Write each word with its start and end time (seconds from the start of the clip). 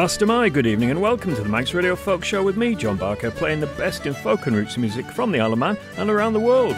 Fast 0.00 0.22
I. 0.22 0.48
Good 0.48 0.66
evening 0.66 0.90
and 0.90 1.02
welcome 1.02 1.34
to 1.34 1.42
the 1.42 1.48
Manx 1.50 1.74
Radio 1.74 1.94
Folk 1.94 2.24
Show 2.24 2.42
with 2.42 2.56
me, 2.56 2.74
John 2.74 2.96
Barker, 2.96 3.30
playing 3.30 3.60
the 3.60 3.66
best 3.66 4.06
in 4.06 4.14
folk 4.14 4.46
and 4.46 4.56
roots 4.56 4.78
music 4.78 5.04
from 5.04 5.30
the 5.30 5.40
Isle 5.40 5.52
of 5.52 5.58
Man 5.58 5.76
and 5.98 6.08
around 6.08 6.32
the 6.32 6.40
world. 6.40 6.74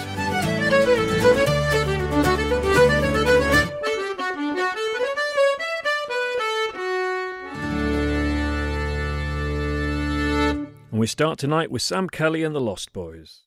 And 10.91 10.98
we 10.98 11.07
start 11.07 11.39
tonight 11.39 11.70
with 11.70 11.82
Sam 11.82 12.09
Kelly 12.09 12.43
and 12.43 12.57
the 12.57 12.61
Lost 12.61 12.93
Boys. 12.93 13.43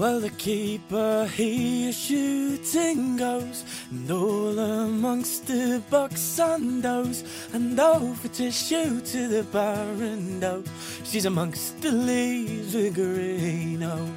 Well, 0.00 0.20
the 0.20 0.30
keeper 0.30 1.30
he 1.36 1.90
is 1.90 1.94
shooting 1.94 3.18
goes, 3.18 3.66
and 3.90 4.10
all 4.10 4.58
amongst 4.58 5.46
the 5.46 5.82
bucks 5.90 6.38
and 6.38 6.82
does, 6.82 7.22
and 7.52 7.78
over 7.78 8.28
to 8.28 8.50
shoot 8.50 9.04
to 9.04 9.28
the 9.28 9.42
barren 9.42 10.40
doe. 10.40 10.64
She's 11.04 11.26
amongst 11.26 11.82
the 11.82 11.92
leaves 11.92 12.74
of 12.74 12.94
green, 12.94 13.82
oh. 13.82 14.08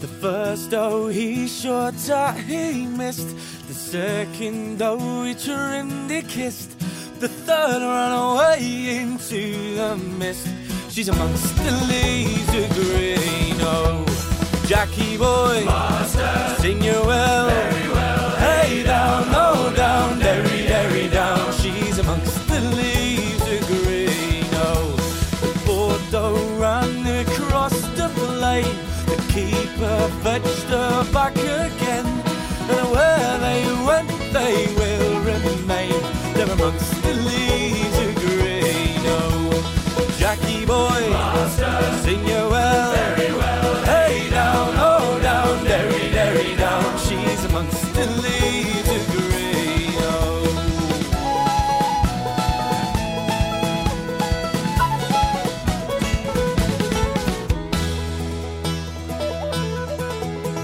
The 0.00 0.08
first 0.08 0.68
doe 0.68 1.08
he 1.08 1.48
shot 1.48 1.94
at, 2.10 2.36
he 2.40 2.84
missed. 2.84 3.34
The 3.66 3.72
second 3.72 4.80
doe 4.80 5.22
he 5.24 5.32
he 5.32 6.20
kissed. 6.20 6.78
The 7.20 7.28
third 7.28 7.80
ran 7.80 8.12
away 8.12 8.98
into 9.00 9.74
the 9.74 9.96
mist. 9.96 10.46
She's 10.90 11.08
amongst 11.08 11.56
the 11.56 11.72
leaves 11.88 12.54
of 12.54 12.68
green, 12.74 13.56
oh. 13.62 14.23
Jackie 14.66 15.18
boy, 15.18 15.62
Master, 15.66 16.62
sing 16.62 16.82
you 16.82 16.92
well. 17.04 17.50
Very 17.50 17.88
well. 17.90 18.30
Hey 18.36 18.82
down, 18.82 19.24
oh 19.28 19.72
down, 19.76 20.18
derry, 20.18 20.66
derry 20.66 21.08
down. 21.08 21.52
She's 21.52 21.98
amongst 21.98 22.48
the 22.48 22.60
leaves 22.60 23.42
of 23.42 23.66
green. 23.66 24.46
Oh, 24.54 24.96
the 25.42 25.52
Bordeaux 25.66 26.58
ran 26.58 27.06
across 27.06 27.78
the 27.98 28.08
plain. 28.14 28.64
The 29.04 29.22
keeper 29.34 30.08
fetched 30.22 30.68
her 30.70 31.12
back 31.12 31.36
again. 31.36 32.06
And 32.06 32.90
where 32.90 33.38
they 33.40 33.64
went, 33.84 34.08
they 34.32 34.66
will 34.78 35.20
remain. 35.20 36.00
They're 36.32 36.50
amongst 36.50 36.93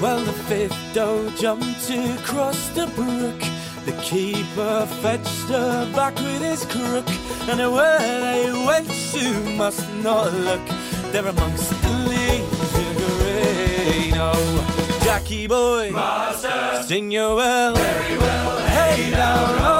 Well, 0.00 0.24
the 0.24 0.32
fifth 0.32 0.94
doe 0.94 1.28
jumped 1.36 1.90
across 1.90 2.68
the 2.70 2.86
brook. 2.96 3.40
The 3.84 3.92
keeper 4.02 4.86
fetched 5.02 5.48
her 5.48 5.92
back 5.94 6.14
with 6.16 6.40
his 6.40 6.64
crook. 6.64 7.06
And 7.48 7.60
where 7.72 7.98
they 7.98 8.50
went, 8.66 8.88
you 9.14 9.32
must 9.56 9.86
not 10.02 10.32
look. 10.32 10.60
They're 11.12 11.26
amongst 11.26 11.70
the 11.82 11.92
leaves 12.08 12.74
of 12.78 12.96
green. 12.96 14.14
Oh, 14.16 15.00
Jackie 15.04 15.46
boy, 15.46 15.90
Master, 15.92 16.82
sing 16.84 17.10
you 17.10 17.34
well. 17.34 17.74
very 17.74 18.16
well. 18.16 18.58
Hey 18.68 19.10
down, 19.10 19.56
oh 19.58 19.79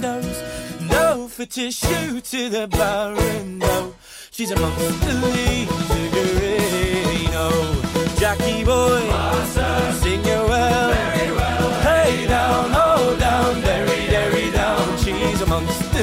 does. 0.00 0.42
No 0.88 1.28
for 1.28 1.44
shoot 1.70 2.24
to 2.24 2.48
the 2.48 2.68
barren 2.68 3.58
doe. 3.58 3.94
She's 4.30 4.50
amongst 4.50 5.00
the 5.00 5.14
leaves 5.14 5.88
Jackie 8.18 8.64
boy, 8.64 9.06
Master, 9.08 9.92
sing 10.00 10.24
you 10.24 10.42
well. 10.50 10.92
very 10.92 11.30
well. 11.36 11.70
Hey 11.82 12.26
down, 12.26 12.70
oh 12.74 13.16
down, 13.18 13.60
derry, 13.62 14.06
derry 14.08 14.50
down. 14.50 14.98
She's 14.98 15.40
amongst 15.40 15.92
the 15.92 16.02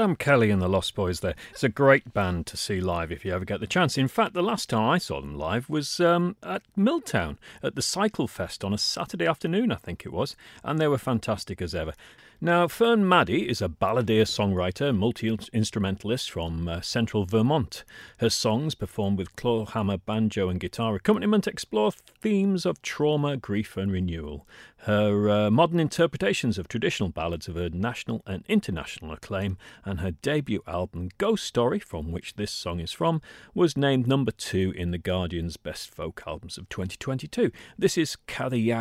Sam 0.00 0.16
Kelly 0.16 0.50
and 0.50 0.62
the 0.62 0.66
Lost 0.68 0.94
Boys 0.94 1.20
there. 1.20 1.34
It's 1.50 1.62
a 1.62 1.68
great 1.68 2.14
band 2.14 2.46
to 2.46 2.56
see 2.56 2.80
live 2.80 3.12
if 3.12 3.22
you 3.22 3.34
ever 3.34 3.44
get 3.44 3.60
the 3.60 3.66
chance. 3.66 3.98
In 3.98 4.08
fact, 4.08 4.32
the 4.32 4.42
last 4.42 4.70
time 4.70 4.88
I 4.88 4.96
saw 4.96 5.20
them 5.20 5.36
live 5.36 5.68
was 5.68 6.00
um, 6.00 6.36
at 6.42 6.62
Milltown 6.74 7.38
at 7.62 7.74
the 7.74 7.82
Cycle 7.82 8.26
Fest 8.26 8.64
on 8.64 8.72
a 8.72 8.78
Saturday 8.78 9.26
afternoon, 9.26 9.70
I 9.70 9.74
think 9.74 10.06
it 10.06 10.10
was, 10.10 10.36
and 10.64 10.78
they 10.78 10.88
were 10.88 10.96
fantastic 10.96 11.60
as 11.60 11.74
ever. 11.74 11.92
Now, 12.42 12.68
Fern 12.68 13.06
Maddie 13.06 13.50
is 13.50 13.60
a 13.60 13.68
balladeer 13.68 14.22
songwriter, 14.22 14.96
multi 14.96 15.28
instrumentalist 15.52 16.30
from 16.30 16.68
uh, 16.68 16.80
central 16.80 17.26
Vermont. 17.26 17.84
Her 18.16 18.30
songs, 18.30 18.74
performed 18.74 19.18
with 19.18 19.36
clawhammer, 19.36 19.98
banjo, 19.98 20.48
and 20.48 20.58
guitar 20.58 20.94
accompaniment, 20.94 21.46
explore 21.46 21.92
themes 21.92 22.64
of 22.64 22.80
trauma, 22.80 23.36
grief, 23.36 23.76
and 23.76 23.92
renewal. 23.92 24.48
Her 24.84 25.28
uh, 25.28 25.50
modern 25.50 25.80
interpretations 25.80 26.56
of 26.56 26.66
traditional 26.66 27.10
ballads 27.10 27.44
have 27.44 27.58
earned 27.58 27.74
national 27.74 28.22
and 28.26 28.42
international 28.48 29.12
acclaim, 29.12 29.58
and 29.84 30.00
her 30.00 30.12
debut 30.12 30.62
album, 30.66 31.10
Ghost 31.18 31.44
Story, 31.44 31.78
from 31.78 32.10
which 32.10 32.36
this 32.36 32.52
song 32.52 32.80
is 32.80 32.90
from, 32.90 33.20
was 33.52 33.76
named 33.76 34.06
number 34.06 34.32
two 34.32 34.72
in 34.74 34.92
The 34.92 34.98
Guardian's 34.98 35.58
Best 35.58 35.94
Folk 35.94 36.22
Albums 36.26 36.56
of 36.56 36.70
2022. 36.70 37.52
This 37.76 37.98
is 37.98 38.16
Cathy 38.26 38.72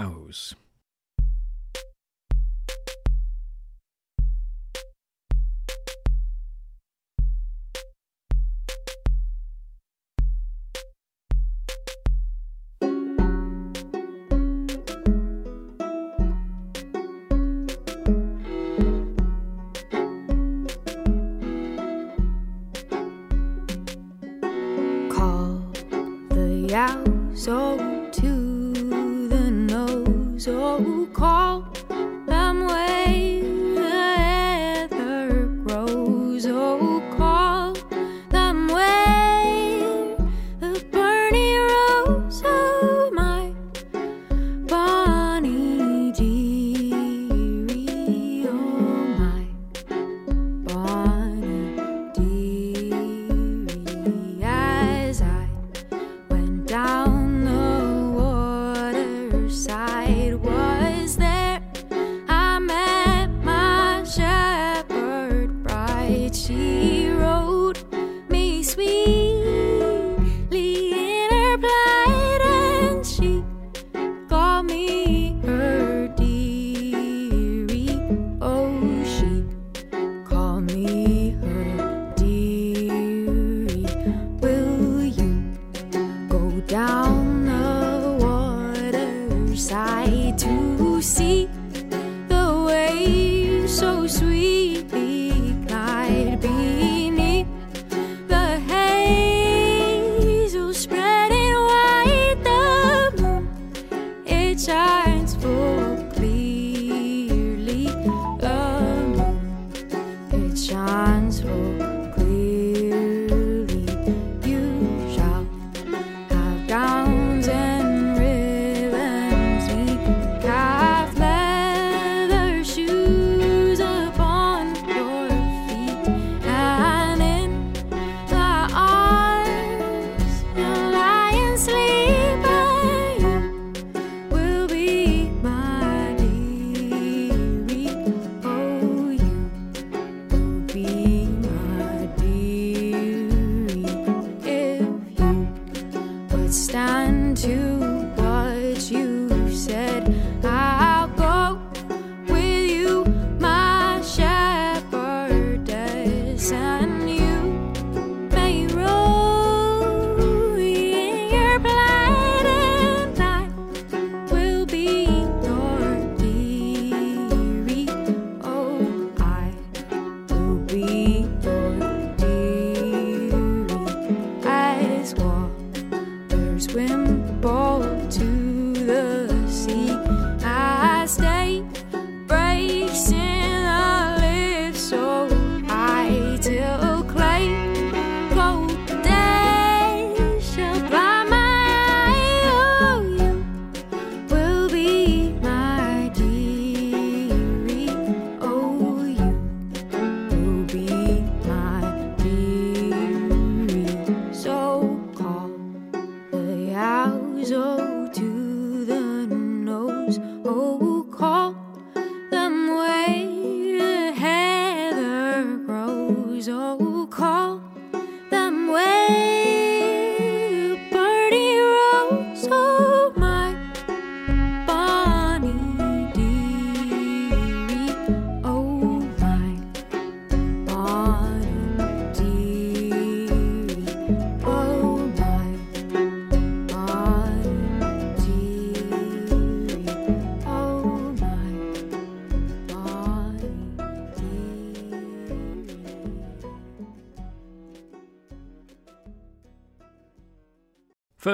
shepherdess, 156.49 156.98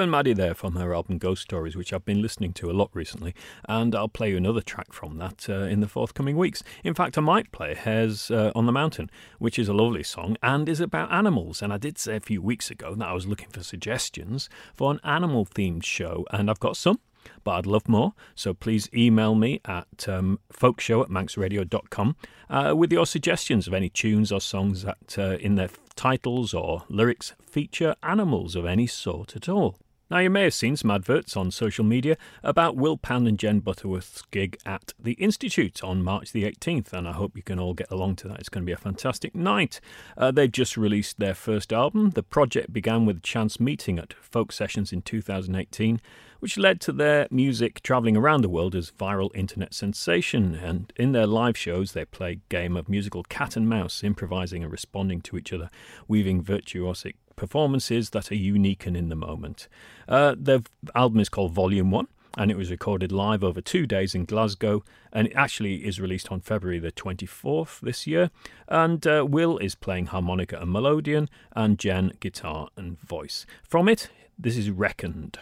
Fern 0.06 0.12
Maddie 0.12 0.34
there 0.34 0.54
from 0.54 0.76
her 0.76 0.94
album 0.94 1.18
Ghost 1.18 1.42
Stories, 1.42 1.74
which 1.74 1.92
I've 1.92 2.04
been 2.04 2.22
listening 2.22 2.52
to 2.52 2.70
a 2.70 2.72
lot 2.72 2.90
recently, 2.94 3.34
and 3.68 3.92
I'll 3.92 4.06
play 4.06 4.30
you 4.30 4.36
another 4.36 4.60
track 4.60 4.92
from 4.92 5.18
that 5.18 5.48
uh, 5.48 5.62
in 5.62 5.80
the 5.80 5.88
forthcoming 5.88 6.36
weeks. 6.36 6.62
In 6.84 6.94
fact, 6.94 7.18
I 7.18 7.22
might 7.22 7.50
play 7.50 7.74
Hares 7.74 8.30
uh, 8.30 8.52
on 8.54 8.66
the 8.66 8.72
Mountain, 8.72 9.10
which 9.40 9.58
is 9.58 9.68
a 9.68 9.72
lovely 9.72 10.04
song 10.04 10.36
and 10.44 10.68
is 10.68 10.78
about 10.78 11.10
animals. 11.10 11.60
And 11.60 11.72
I 11.72 11.76
did 11.76 11.98
say 11.98 12.14
a 12.14 12.20
few 12.20 12.40
weeks 12.40 12.70
ago 12.70 12.94
that 12.94 13.08
I 13.08 13.14
was 13.14 13.26
looking 13.26 13.48
for 13.48 13.64
suggestions 13.64 14.48
for 14.76 14.92
an 14.92 15.00
animal 15.02 15.44
themed 15.44 15.82
show, 15.82 16.24
and 16.30 16.48
I've 16.48 16.60
got 16.60 16.76
some. 16.76 17.00
But 17.42 17.56
I'd 17.56 17.66
love 17.66 17.88
more, 17.88 18.14
so 18.36 18.54
please 18.54 18.88
email 18.94 19.34
me 19.34 19.60
at 19.64 20.08
um, 20.08 20.38
folkshow 20.52 21.02
at 21.02 21.08
manxradio.com 21.08 22.14
uh, 22.48 22.74
with 22.76 22.92
your 22.92 23.06
suggestions 23.06 23.66
of 23.66 23.74
any 23.74 23.88
tunes 23.88 24.30
or 24.30 24.40
songs 24.40 24.84
that 24.84 25.18
uh, 25.18 25.38
in 25.40 25.56
their 25.56 25.70
titles 25.96 26.54
or 26.54 26.84
lyrics 26.88 27.34
feature 27.44 27.96
animals 28.04 28.54
of 28.54 28.66
any 28.66 28.86
sort 28.86 29.34
at 29.34 29.48
all. 29.48 29.76
Now, 30.08 30.18
you 30.18 30.30
may 30.30 30.44
have 30.44 30.54
seen 30.54 30.76
some 30.76 30.92
adverts 30.92 31.36
on 31.36 31.50
social 31.50 31.84
media 31.84 32.16
about 32.44 32.76
Will 32.76 32.96
Pound 32.96 33.26
and 33.26 33.36
Jen 33.36 33.58
Butterworth's 33.58 34.22
gig 34.30 34.56
at 34.64 34.94
the 35.00 35.14
Institute 35.14 35.82
on 35.82 36.04
March 36.04 36.30
the 36.30 36.44
18th, 36.44 36.92
and 36.92 37.08
I 37.08 37.12
hope 37.12 37.36
you 37.36 37.42
can 37.42 37.58
all 37.58 37.74
get 37.74 37.90
along 37.90 38.14
to 38.16 38.28
that. 38.28 38.38
It's 38.38 38.48
going 38.48 38.62
to 38.62 38.66
be 38.66 38.72
a 38.72 38.76
fantastic 38.76 39.34
night. 39.34 39.80
Uh, 40.16 40.30
they've 40.30 40.50
just 40.50 40.76
released 40.76 41.18
their 41.18 41.34
first 41.34 41.72
album. 41.72 42.10
The 42.10 42.22
project 42.22 42.72
began 42.72 43.04
with 43.04 43.16
a 43.16 43.20
chance 43.20 43.58
meeting 43.58 43.98
at 43.98 44.12
Folk 44.12 44.52
Sessions 44.52 44.92
in 44.92 45.02
2018, 45.02 46.00
which 46.38 46.56
led 46.56 46.80
to 46.82 46.92
their 46.92 47.26
music 47.32 47.82
travelling 47.82 48.16
around 48.16 48.42
the 48.42 48.48
world 48.48 48.76
as 48.76 48.92
viral 48.92 49.34
internet 49.34 49.74
sensation. 49.74 50.54
And 50.54 50.92
in 50.94 51.10
their 51.10 51.26
live 51.26 51.58
shows, 51.58 51.92
they 51.92 52.04
play 52.04 52.30
a 52.30 52.40
game 52.48 52.76
of 52.76 52.88
musical 52.88 53.24
cat 53.24 53.56
and 53.56 53.68
mouse, 53.68 54.04
improvising 54.04 54.62
and 54.62 54.70
responding 54.70 55.20
to 55.22 55.36
each 55.36 55.52
other, 55.52 55.68
weaving 56.06 56.44
virtuosic 56.44 57.14
performances 57.36 58.10
that 58.10 58.32
are 58.32 58.36
unique 58.36 58.86
and 58.86 58.96
in 58.96 59.08
the 59.08 59.16
moment. 59.16 59.68
Uh, 60.08 60.34
their 60.36 60.60
album 60.94 61.20
is 61.20 61.28
called 61.28 61.52
Volume 61.52 61.90
1 61.90 62.08
and 62.36 62.50
it 62.50 62.56
was 62.56 62.70
recorded 62.70 63.12
live 63.12 63.42
over 63.42 63.60
two 63.60 63.86
days 63.86 64.14
in 64.14 64.24
Glasgow 64.24 64.84
and 65.12 65.28
it 65.28 65.32
actually 65.34 65.86
is 65.86 66.00
released 66.00 66.30
on 66.30 66.40
February 66.40 66.78
the 66.78 66.92
24th 66.92 67.80
this 67.80 68.06
year. 68.06 68.30
And 68.68 69.06
uh, 69.06 69.24
Will 69.28 69.58
is 69.58 69.74
playing 69.74 70.06
harmonica 70.06 70.58
and 70.60 70.70
melodeon 70.70 71.28
and 71.52 71.78
Jen 71.78 72.12
guitar 72.20 72.68
and 72.76 73.00
voice. 73.00 73.46
From 73.62 73.88
it, 73.88 74.08
this 74.38 74.56
is 74.56 74.70
Reckoned. 74.70 75.38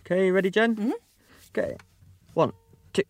Okay, 0.00 0.30
ready, 0.30 0.50
Jen? 0.50 0.76
Mm-hmm. 0.76 0.90
Okay. 1.56 1.76
One, 2.34 2.52
two. 2.92 3.04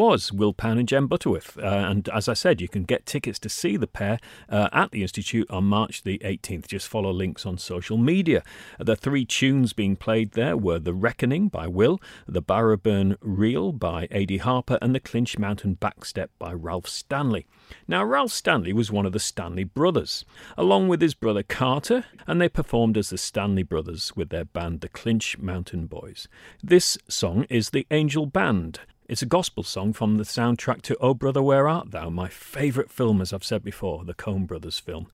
Was 0.00 0.32
Will 0.32 0.54
Pound 0.54 0.78
and 0.78 0.88
Jen 0.88 1.08
Butterworth. 1.08 1.58
Uh, 1.58 1.66
and 1.66 2.08
as 2.08 2.26
I 2.26 2.32
said, 2.32 2.62
you 2.62 2.68
can 2.68 2.84
get 2.84 3.04
tickets 3.04 3.38
to 3.40 3.50
see 3.50 3.76
the 3.76 3.86
pair 3.86 4.18
uh, 4.48 4.70
at 4.72 4.92
the 4.92 5.02
Institute 5.02 5.50
on 5.50 5.64
March 5.64 6.04
the 6.04 6.18
18th. 6.20 6.68
Just 6.68 6.88
follow 6.88 7.10
links 7.10 7.44
on 7.44 7.58
social 7.58 7.98
media. 7.98 8.42
The 8.78 8.96
three 8.96 9.26
tunes 9.26 9.74
being 9.74 9.96
played 9.96 10.32
there 10.32 10.56
were 10.56 10.78
The 10.78 10.94
Reckoning 10.94 11.48
by 11.48 11.66
Will, 11.66 12.00
The 12.26 12.40
Barrowburn 12.40 13.18
Reel 13.20 13.72
by 13.72 14.08
Addie 14.10 14.38
Harper, 14.38 14.78
and 14.80 14.94
The 14.94 15.00
Clinch 15.00 15.38
Mountain 15.38 15.76
Backstep 15.76 16.28
by 16.38 16.54
Ralph 16.54 16.88
Stanley. 16.88 17.46
Now, 17.86 18.02
Ralph 18.02 18.32
Stanley 18.32 18.72
was 18.72 18.90
one 18.90 19.04
of 19.04 19.12
the 19.12 19.20
Stanley 19.20 19.64
brothers, 19.64 20.24
along 20.56 20.88
with 20.88 21.02
his 21.02 21.12
brother 21.12 21.42
Carter, 21.42 22.06
and 22.26 22.40
they 22.40 22.48
performed 22.48 22.96
as 22.96 23.10
the 23.10 23.18
Stanley 23.18 23.64
brothers 23.64 24.16
with 24.16 24.30
their 24.30 24.46
band, 24.46 24.80
the 24.80 24.88
Clinch 24.88 25.36
Mountain 25.36 25.88
Boys. 25.88 26.26
This 26.62 26.96
song 27.06 27.44
is 27.50 27.68
The 27.68 27.86
Angel 27.90 28.24
Band. 28.24 28.80
It's 29.10 29.22
a 29.22 29.26
gospel 29.26 29.64
song 29.64 29.92
from 29.92 30.18
the 30.18 30.22
soundtrack 30.22 30.82
to 30.82 30.96
Oh 31.00 31.14
Brother 31.14 31.42
Where 31.42 31.68
Art 31.68 31.90
Thou, 31.90 32.10
my 32.10 32.28
favourite 32.28 32.92
film, 32.92 33.20
as 33.20 33.32
I've 33.32 33.42
said 33.42 33.64
before, 33.64 34.04
the 34.04 34.14
Coen 34.14 34.46
Brothers 34.46 34.78
film. 34.78 35.08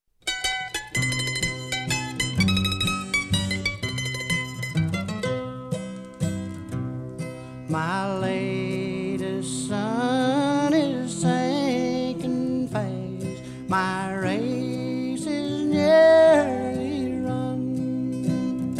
My 7.70 8.18
latest 8.18 9.68
sun 9.68 10.74
is 10.74 11.22
sinking 11.22 12.68
fast. 12.68 13.42
My 13.66 14.14
race 14.14 15.24
is 15.24 15.62
nearly 15.62 17.18
run. 17.20 18.74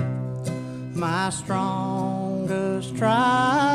My 0.94 1.30
strongest 1.30 2.94
trials 2.98 3.65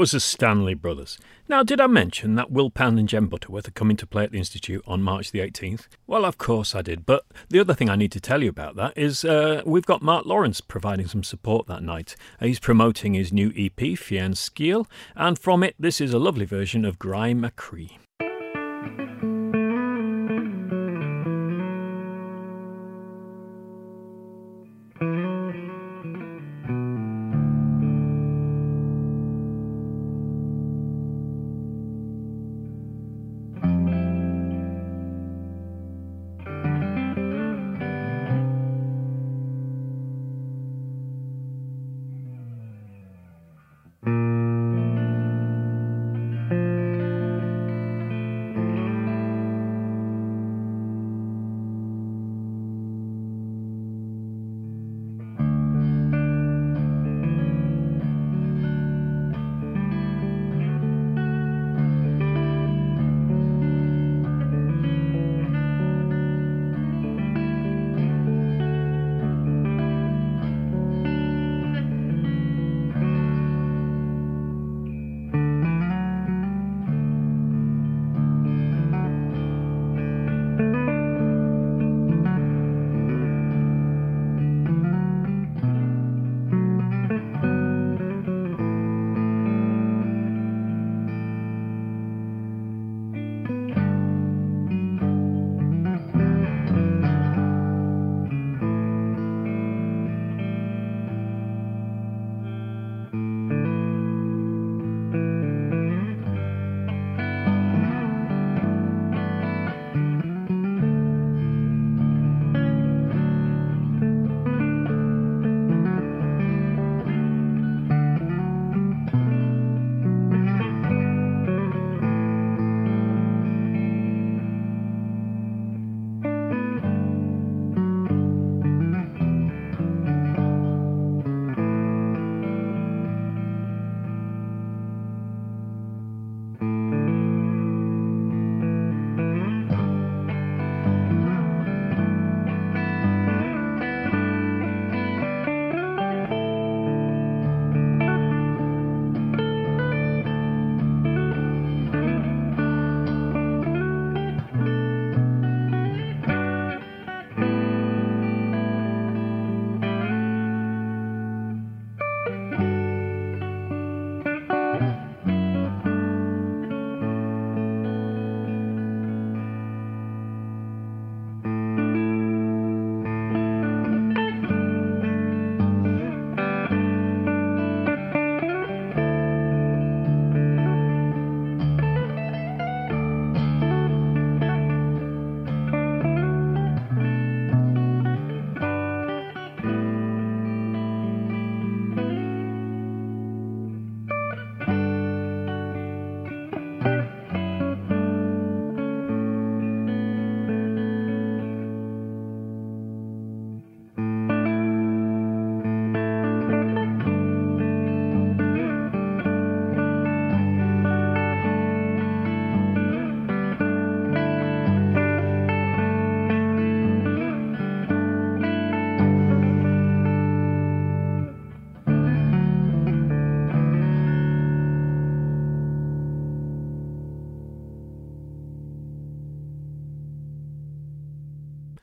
was 0.00 0.12
the 0.12 0.18
Stanley 0.20 0.72
Brothers. 0.72 1.18
Now, 1.46 1.62
did 1.62 1.78
I 1.78 1.86
mention 1.86 2.34
that 2.36 2.50
Will 2.50 2.70
Pound 2.70 2.98
and 2.98 3.06
Jen 3.06 3.26
Butterworth 3.26 3.68
are 3.68 3.72
coming 3.72 3.98
to 3.98 4.06
play 4.06 4.24
at 4.24 4.32
the 4.32 4.38
Institute 4.38 4.82
on 4.86 5.02
March 5.02 5.30
the 5.30 5.40
18th? 5.40 5.88
Well, 6.06 6.24
of 6.24 6.38
course 6.38 6.74
I 6.74 6.80
did. 6.80 7.04
But 7.04 7.26
the 7.50 7.60
other 7.60 7.74
thing 7.74 7.90
I 7.90 7.96
need 7.96 8.10
to 8.12 8.20
tell 8.20 8.42
you 8.42 8.48
about 8.48 8.76
that 8.76 8.96
is 8.96 9.26
uh, 9.26 9.60
we've 9.66 9.84
got 9.84 10.00
Mark 10.00 10.24
Lawrence 10.24 10.62
providing 10.62 11.06
some 11.06 11.22
support 11.22 11.66
that 11.66 11.82
night. 11.82 12.16
Uh, 12.40 12.46
He's 12.46 12.58
promoting 12.58 13.12
his 13.12 13.30
new 13.30 13.48
EP, 13.48 13.76
Fien 13.76 14.32
Skiel, 14.32 14.86
and 15.14 15.38
from 15.38 15.62
it, 15.62 15.74
this 15.78 16.00
is 16.00 16.14
a 16.14 16.18
lovely 16.18 16.46
version 16.46 16.86
of 16.86 16.98
Graih 16.98 17.36
my 17.36 17.50
Chree. 17.50 17.98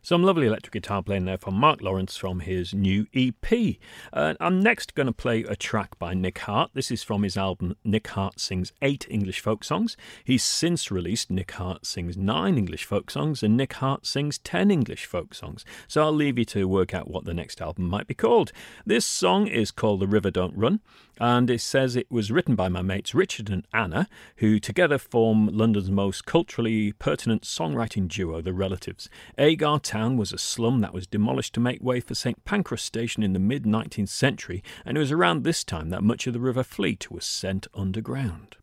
Some 0.07 0.23
lovely 0.23 0.47
electric 0.47 0.71
guitar 0.71 1.03
playing 1.03 1.25
there 1.25 1.37
from 1.37 1.55
Mark 1.55 1.81
Lawrence 1.81 2.15
from 2.15 2.39
his 2.39 2.73
new 2.73 3.07
EP. 3.13 3.75
Uh, 4.13 4.35
I'm 4.39 4.61
next 4.61 4.95
going 4.95 5.07
to 5.07 5.11
play 5.11 5.43
a 5.43 5.57
track 5.57 5.99
by 5.99 6.13
Nick 6.13 6.37
Hart. 6.37 6.71
This 6.73 6.91
is 6.91 7.03
from 7.03 7.23
his 7.23 7.35
album 7.35 7.75
Nick 7.83 8.07
Hart 8.07 8.39
Sings 8.39 8.71
Eight 8.81 9.05
English 9.09 9.41
Folk 9.41 9.65
Songs. 9.65 9.97
He's 10.23 10.45
since 10.45 10.89
released 10.89 11.29
Nick 11.29 11.51
Hart 11.51 11.85
Sings 11.85 12.15
Nine 12.15 12.57
English 12.57 12.85
Folk 12.85 13.11
Songs 13.11 13.43
and 13.43 13.57
Nick 13.57 13.73
Hart 13.73 14.05
Sings 14.05 14.37
Ten 14.37 14.71
English 14.71 15.05
Folk 15.05 15.33
Songs. 15.33 15.65
So 15.89 16.03
I'll 16.03 16.13
leave 16.13 16.39
you 16.39 16.45
to 16.45 16.69
work 16.69 16.93
out 16.93 17.09
what 17.09 17.25
the 17.25 17.33
next 17.33 17.61
album 17.61 17.89
might 17.89 18.07
be 18.07 18.13
called. 18.13 18.53
This 18.85 19.05
song 19.05 19.47
is 19.47 19.71
called 19.71 19.99
The 19.99 20.07
River 20.07 20.31
Don't 20.31 20.55
Run 20.55 20.79
and 21.19 21.49
it 21.49 21.61
says 21.61 21.95
it 21.95 22.11
was 22.11 22.31
written 22.31 22.55
by 22.55 22.69
my 22.69 22.81
mates 22.81 23.15
Richard 23.15 23.49
and 23.49 23.65
Anna, 23.73 24.07
who 24.37 24.59
together 24.59 24.97
form 24.97 25.47
London's 25.47 25.89
most 25.89 26.25
culturally 26.25 26.93
pertinent 26.93 27.43
songwriting 27.43 28.07
duo, 28.07 28.41
The 28.41 28.53
Relatives. 28.53 29.09
Agar 29.37 29.79
Town 29.97 30.15
was 30.15 30.31
a 30.31 30.37
slum 30.37 30.81
that 30.81 30.93
was 30.93 31.07
demolished 31.07 31.55
to 31.55 31.59
make 31.59 31.81
way 31.81 31.99
for 31.99 32.13
St 32.13 32.45
Pancras 32.45 32.83
Station 32.83 33.23
in 33.23 33.33
the 33.33 33.39
mid 33.39 33.63
19th 33.63 34.09
century, 34.09 34.61
and 34.85 34.95
it 34.95 34.99
was 34.99 35.11
around 35.11 35.43
this 35.43 35.63
time 35.63 35.89
that 35.89 36.03
much 36.03 36.27
of 36.27 36.33
the 36.33 36.39
River 36.39 36.61
Fleet 36.61 37.09
was 37.09 37.25
sent 37.25 37.65
underground. 37.73 38.57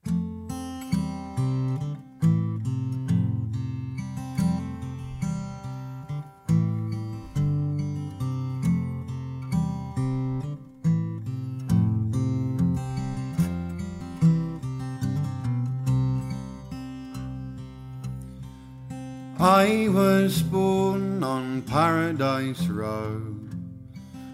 I 19.41 19.89
was 19.89 20.43
born 20.43 21.14
on 21.25 21.63
Paradise. 21.63 22.69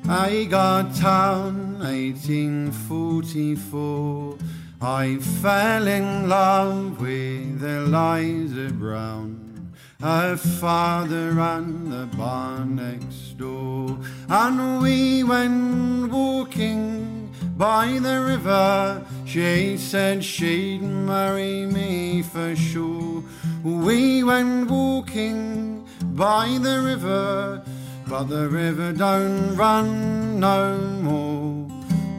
Agar 0.08 0.90
town 0.98 1.78
1844. 1.78 4.38
I 4.82 5.18
fell 5.18 5.86
in 5.86 6.26
love 6.28 7.00
with 7.00 7.62
Eliza 7.62 8.72
Brown, 8.72 9.72
her 10.00 10.36
father 10.36 11.38
and 11.38 11.92
the 11.92 12.06
bar 12.16 12.64
next 12.64 13.38
door. 13.38 13.96
And 14.28 14.82
we 14.82 15.22
went 15.22 16.10
walking 16.10 17.32
by 17.56 18.00
the 18.00 18.20
river. 18.20 19.06
She 19.26 19.76
said 19.76 20.24
she'd 20.24 20.82
marry 20.82 21.66
me 21.66 22.22
for 22.22 22.56
sure. 22.56 23.22
We 23.62 24.24
went 24.24 24.70
walking 24.70 25.79
by 26.20 26.58
the 26.60 26.80
river, 26.82 27.62
but 28.06 28.24
the 28.24 28.46
river 28.46 28.92
don't 28.92 29.56
run 29.56 30.38
no 30.38 30.76
more. 30.76 31.66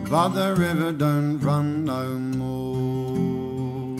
But 0.10 0.30
the 0.30 0.56
river 0.56 0.92
don't 0.92 1.38
run 1.38 1.86
no 1.86 2.18
more. 2.18 4.00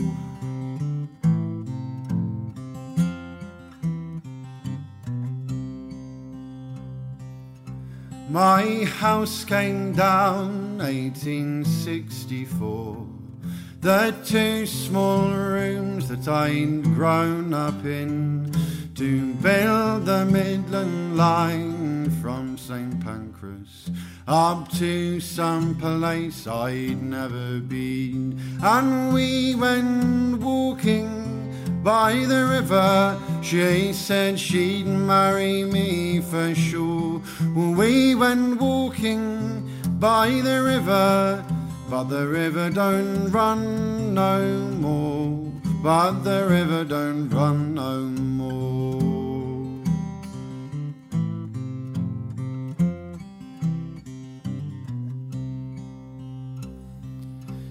My 8.28 8.84
house 8.98 9.44
came 9.44 9.92
down 9.92 10.78
1864. 10.78 13.06
The 13.80 14.12
two 14.24 14.66
small 14.66 15.30
rooms 15.30 16.08
that 16.08 16.26
I'd 16.26 16.82
grown 16.82 17.54
up 17.54 17.84
in 17.84 18.50
to 19.02 19.34
build 19.42 20.06
the 20.06 20.24
Midland 20.26 21.16
line 21.16 22.08
from 22.22 22.56
St 22.56 23.00
Pancras 23.00 23.90
up 24.28 24.70
to 24.74 25.18
some 25.18 25.74
place 25.74 26.46
I'd 26.46 27.02
never 27.02 27.58
been. 27.58 28.38
And 28.62 29.12
we 29.12 29.56
went 29.56 30.38
walking 30.40 31.10
by 31.82 32.14
the 32.26 32.46
river. 32.46 33.20
She 33.42 33.92
said 33.92 34.38
she'd 34.38 34.86
marry 34.86 35.64
me 35.64 36.20
for 36.20 36.54
sure. 36.54 37.20
We 37.56 38.14
went 38.14 38.60
walking 38.60 39.68
by 39.98 40.28
the 40.44 40.62
river, 40.62 41.44
but 41.90 42.04
the 42.04 42.28
river 42.28 42.70
don't 42.70 43.32
run 43.32 44.14
no 44.14 44.46
more. 44.78 45.51
But 45.82 46.22
the 46.22 46.46
river 46.48 46.84
don't 46.84 47.28
run 47.28 47.74
no 47.74 48.02
more. 48.02 49.02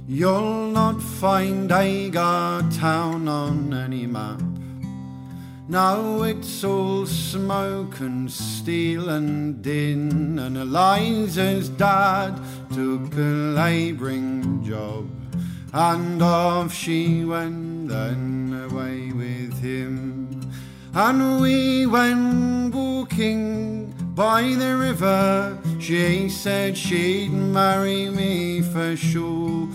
You'll 0.09 0.71
not 0.71 1.01
find 1.01 1.71
Agar 1.71 2.69
town 2.73 3.29
on 3.29 3.73
any 3.73 4.05
map. 4.05 4.41
Now 5.69 6.23
it's 6.23 6.65
all 6.65 7.05
smoke 7.05 8.01
and 8.01 8.29
steel 8.29 9.07
and 9.07 9.61
din, 9.61 10.37
and 10.37 10.57
Eliza's 10.57 11.69
dad 11.69 12.37
took 12.73 13.13
a 13.13 13.55
labouring 13.55 14.61
job, 14.65 15.07
and 15.73 16.21
off 16.21 16.73
she 16.73 17.23
went 17.23 17.87
then 17.87 18.67
away 18.69 19.11
with 19.11 19.59
him. 19.59 20.51
And 20.93 21.39
we 21.39 21.85
went 21.85 22.75
walking 22.75 23.93
by 24.13 24.41
the 24.57 24.75
river. 24.75 25.57
She 25.79 26.27
said 26.27 26.77
she'd 26.77 27.31
marry 27.31 28.09
me 28.09 28.61
for 28.61 28.97
sure. 28.97 29.69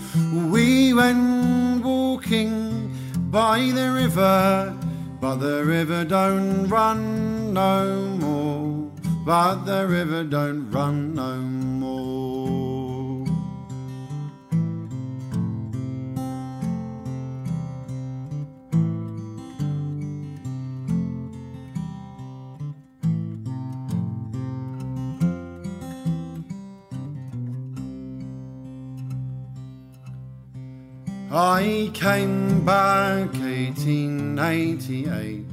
We 0.51 0.93
went 0.93 1.83
walking 1.83 2.93
by 3.31 3.71
the 3.73 3.91
river, 3.91 4.77
but 5.19 5.37
the 5.37 5.65
river 5.65 6.05
don't 6.05 6.67
run 6.67 7.53
no 7.53 7.97
more. 8.19 8.91
But 9.25 9.65
the 9.65 9.87
river 9.87 10.23
don't 10.23 10.69
run 10.69 11.15
no 11.15 11.37
more. 11.37 12.36
I 31.39 31.91
came 31.93 32.65
back 32.65 33.31
1888 33.33 35.45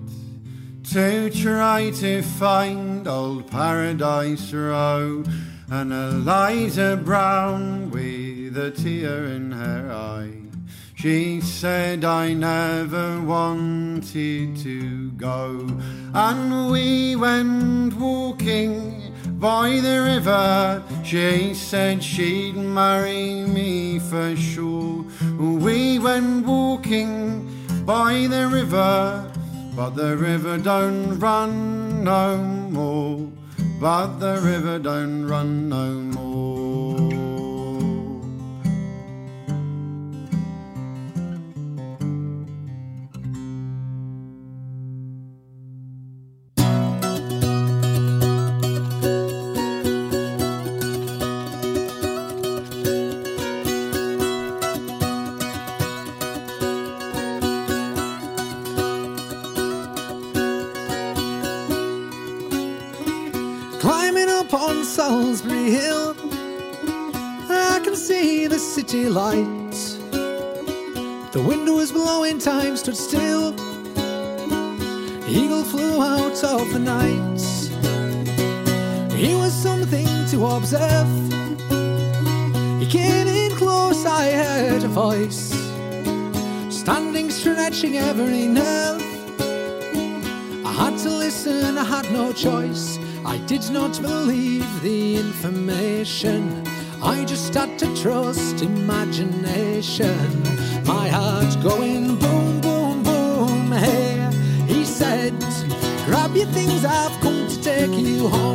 to 0.85 1.29
try 1.29 1.91
to 1.91 2.23
find 2.23 3.07
old 3.07 3.51
Paradise 3.51 4.51
Row 4.55 5.23
and 5.71 5.93
Eliza 5.93 6.99
Brown 7.05 7.91
with 7.91 8.57
a 8.57 8.71
tear 8.71 9.27
in 9.27 9.53
her 9.53 9.93
eye. 9.93 10.33
She 10.95 11.43
said 11.43 12.03
I 12.03 12.33
never 12.33 13.21
wanted 13.21 14.57
to 14.57 15.11
go, 15.11 15.69
and 16.15 16.71
we 16.71 17.15
went 17.15 17.93
walking 17.93 19.04
by 19.39 19.81
the 19.81 20.03
river. 20.03 20.83
She 21.05 21.55
said 21.55 22.03
she'd 22.03 22.57
marry 22.57 23.45
me 23.45 23.99
for 23.99 24.35
sure. 24.37 25.05
We 25.39 25.99
went 25.99 26.47
walking 26.47 27.49
by 27.85 28.27
the 28.29 28.49
river, 28.49 29.31
but 29.77 29.91
the 29.91 30.17
river 30.17 30.59
don't 30.59 31.19
run 31.19 32.05
no 32.05 32.37
more. 32.39 33.29
But 33.81 34.19
the 34.19 34.41
river 34.41 34.79
don't 34.79 35.27
run 35.27 35.69
no 35.69 35.91
more. 35.93 37.14
Climbing 63.85 64.31
up 64.31 64.55
on 64.55 64.77
Solsbury 64.77 65.69
Hill, 65.69 66.17
I 67.51 67.79
can 67.85 67.95
see 67.95 68.47
the 68.47 68.59
city 68.59 69.11
lights. 69.11 69.97
The 71.35 71.45
wind 71.47 71.69
was 71.69 71.93
blowing, 71.93 72.39
time 72.39 72.79
stood 72.79 72.97
still. 72.97 73.53
Eagle 75.29 75.65
flew 75.65 76.03
out 76.03 76.43
of 76.43 76.73
the 76.73 76.79
night. 76.79 77.41
He 79.13 79.35
was 79.35 79.53
something 79.53 80.09
to 80.31 80.47
observe. 80.47 81.11
He 82.81 82.87
came 82.87 83.29
in 83.29 83.55
close, 83.55 84.07
I 84.07 84.31
heard 84.33 84.83
a 84.83 84.89
voice, 84.89 85.53
standing 86.71 87.29
stretching 87.29 87.99
every 87.99 88.47
nerve. 88.47 89.03
I 90.65 90.73
had 90.73 90.97
to 91.01 91.11
listen, 91.11 91.77
I 91.77 91.85
had 91.85 92.11
no 92.11 92.33
choice. 92.33 92.99
I 93.27 93.39
did 93.47 93.71
not 93.71 94.01
believe 94.03 94.67
the 94.83 95.17
information. 95.17 96.63
I 97.03 97.25
just 97.25 97.55
had 97.55 97.79
to 97.79 97.87
trust 98.03 98.63
imagination. 98.63 100.43
My 100.85 101.09
heart 101.09 101.57
going 101.63 102.17
boom, 102.17 102.61
boom, 102.61 103.03
boom. 103.03 103.73
Hey, 103.73 104.31
he 104.67 104.85
said, 104.85 105.33
Grab 106.05 106.37
your 106.37 106.47
things, 106.47 106.85
I've 106.85 107.19
come 107.21 107.49
to 107.49 107.63
take 107.63 107.93
you 107.93 108.29
home. 108.29 108.54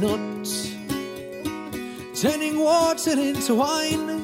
Nut, 0.00 0.48
turning 2.14 2.60
water 2.60 3.18
into 3.18 3.56
wine. 3.56 4.22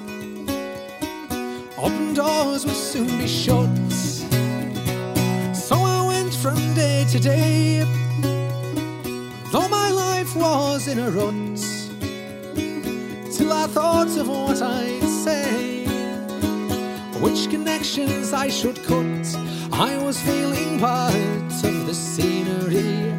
Open 1.76 2.14
doors 2.14 2.64
will 2.64 2.74
soon 2.74 3.08
be 3.18 3.26
shut. 3.26 3.92
So 5.52 5.74
I 5.74 6.06
went 6.06 6.32
from 6.34 6.56
day 6.74 7.04
to 7.08 7.18
day, 7.18 7.80
though 9.50 9.68
my 9.68 9.90
life 9.90 10.36
was 10.36 10.86
in 10.86 11.00
a 11.00 11.10
rut, 11.10 11.58
till 13.32 13.52
I 13.52 13.66
thought 13.66 14.16
of 14.16 14.28
what 14.28 14.62
I'd 14.62 15.02
say, 15.24 15.86
which 17.20 17.50
connections 17.50 18.32
I 18.32 18.48
should 18.48 18.80
cut. 18.84 19.26
I 19.72 19.98
was 20.04 20.20
feeling 20.20 20.78
part 20.78 21.14
of 21.64 21.86
the 21.86 21.94
scenery. 21.94 23.14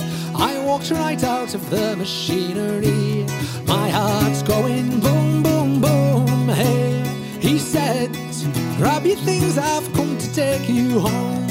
I 0.45 0.59
walked 0.59 0.91
right 0.91 1.23
out 1.23 1.55
of 1.55 1.71
the 1.71 1.95
machinery. 1.97 3.25
My 3.65 3.89
heart's 3.89 4.43
going 4.43 4.99
boom, 4.99 5.41
boom, 5.41 5.81
boom. 5.81 6.47
Hey, 6.49 7.03
he 7.39 7.57
said, 7.57 8.11
Grab 8.77 9.07
your 9.07 9.17
things, 9.17 9.57
I've 9.57 9.91
come 9.93 10.15
to 10.19 10.33
take 10.33 10.69
you 10.69 10.99
home. 10.99 11.44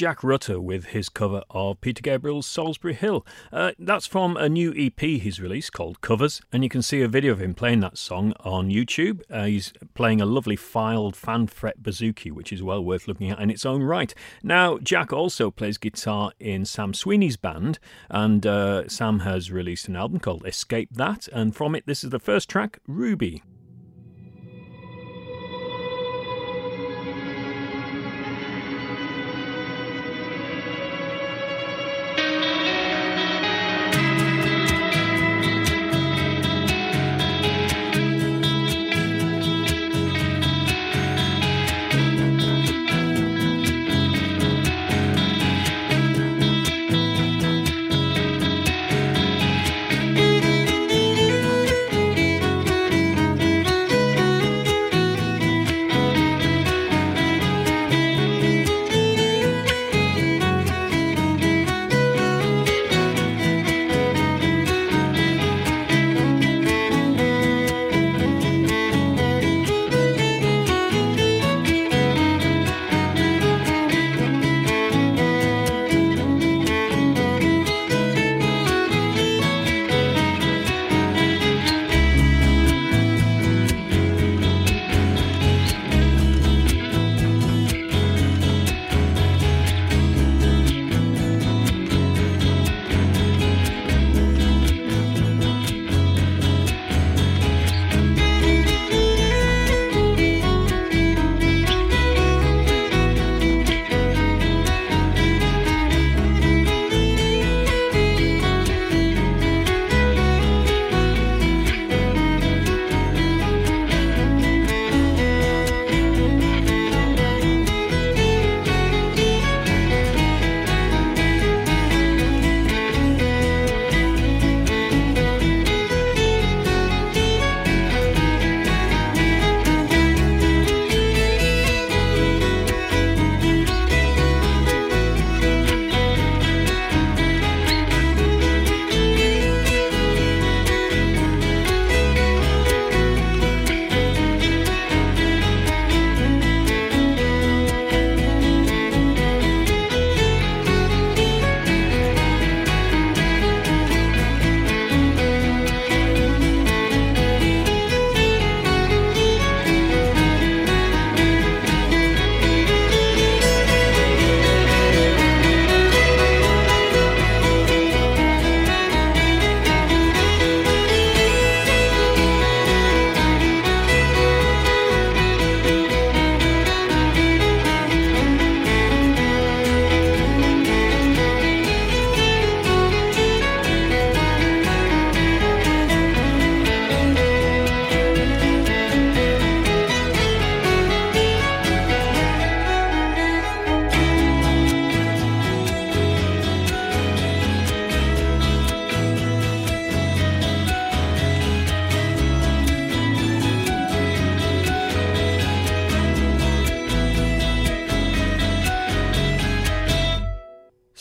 Jack 0.00 0.24
Rutter 0.24 0.58
with 0.58 0.86
his 0.86 1.10
cover 1.10 1.42
of 1.50 1.78
Peter 1.82 2.00
Gabriel's 2.00 2.46
Solsbury 2.46 2.94
Hill. 2.94 3.26
Uh, 3.52 3.72
that's 3.78 4.06
from 4.06 4.34
a 4.34 4.48
new 4.48 4.72
EP 4.74 4.98
he's 4.98 5.42
released 5.42 5.74
called 5.74 6.00
Covers, 6.00 6.40
and 6.50 6.62
you 6.62 6.70
can 6.70 6.80
see 6.80 7.02
a 7.02 7.06
video 7.06 7.32
of 7.32 7.42
him 7.42 7.52
playing 7.52 7.80
that 7.80 7.98
song 7.98 8.32
on 8.40 8.70
YouTube. 8.70 9.20
Uh, 9.28 9.44
he's 9.44 9.74
playing 9.92 10.22
a 10.22 10.24
lovely 10.24 10.56
Fylde 10.56 11.14
fan 11.14 11.48
fret 11.48 11.82
bouzouki, 11.82 12.32
which 12.32 12.50
is 12.50 12.62
well 12.62 12.82
worth 12.82 13.06
looking 13.08 13.30
at 13.30 13.40
in 13.40 13.50
its 13.50 13.66
own 13.66 13.82
right. 13.82 14.14
Now, 14.42 14.78
Jack 14.78 15.12
also 15.12 15.50
plays 15.50 15.76
guitar 15.76 16.32
in 16.40 16.64
Sam 16.64 16.94
Sweeney's 16.94 17.36
band, 17.36 17.78
and 18.08 18.46
uh, 18.46 18.88
Sam 18.88 19.18
has 19.18 19.52
released 19.52 19.86
an 19.86 19.96
album 19.96 20.18
called 20.18 20.46
Escape 20.46 20.88
That, 20.94 21.28
and 21.28 21.54
from 21.54 21.74
it, 21.74 21.84
this 21.84 22.02
is 22.02 22.08
the 22.08 22.18
first 22.18 22.48
track, 22.48 22.78
Ruby. 22.86 23.42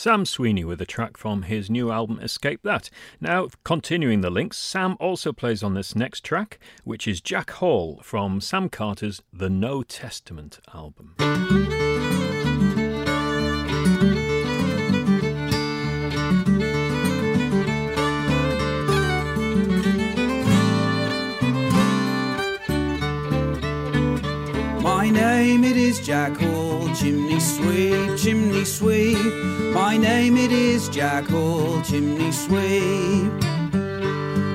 Sam 0.10 0.26
Sweeney 0.26 0.65
with 0.65 0.82
a 0.82 0.88
track 0.88 1.17
from 1.17 1.43
his 1.43 1.69
new 1.69 1.91
album 1.91 2.19
Escape 2.19 2.63
That. 2.63 2.89
Now, 3.22 3.48
continuing 3.63 4.22
the 4.22 4.32
links, 4.32 4.58
Sam 4.58 4.98
also 5.00 5.32
plays 5.32 5.62
on 5.62 5.76
this 5.76 5.95
next 5.95 6.24
track, 6.24 6.58
which 6.84 7.08
is 7.08 7.22
Jack 7.22 7.52
Hall 7.52 8.00
from 8.02 8.41
Sam 8.41 8.69
Carter's 8.69 9.22
The 9.32 9.52
No 9.52 9.84
Testament 9.84 10.62
album. 10.74 11.13
Jack 26.10 26.38
Hall, 26.38 26.89
chimney 26.95 27.39
sweep, 27.39 28.17
chimney 28.17 28.65
sweep. 28.65 29.32
My 29.76 29.95
name 29.95 30.38
it 30.38 30.52
is 30.52 30.89
Jack 30.89 31.26
Hall, 31.28 31.84
chimney 31.84 32.32
sweep. 32.32 33.32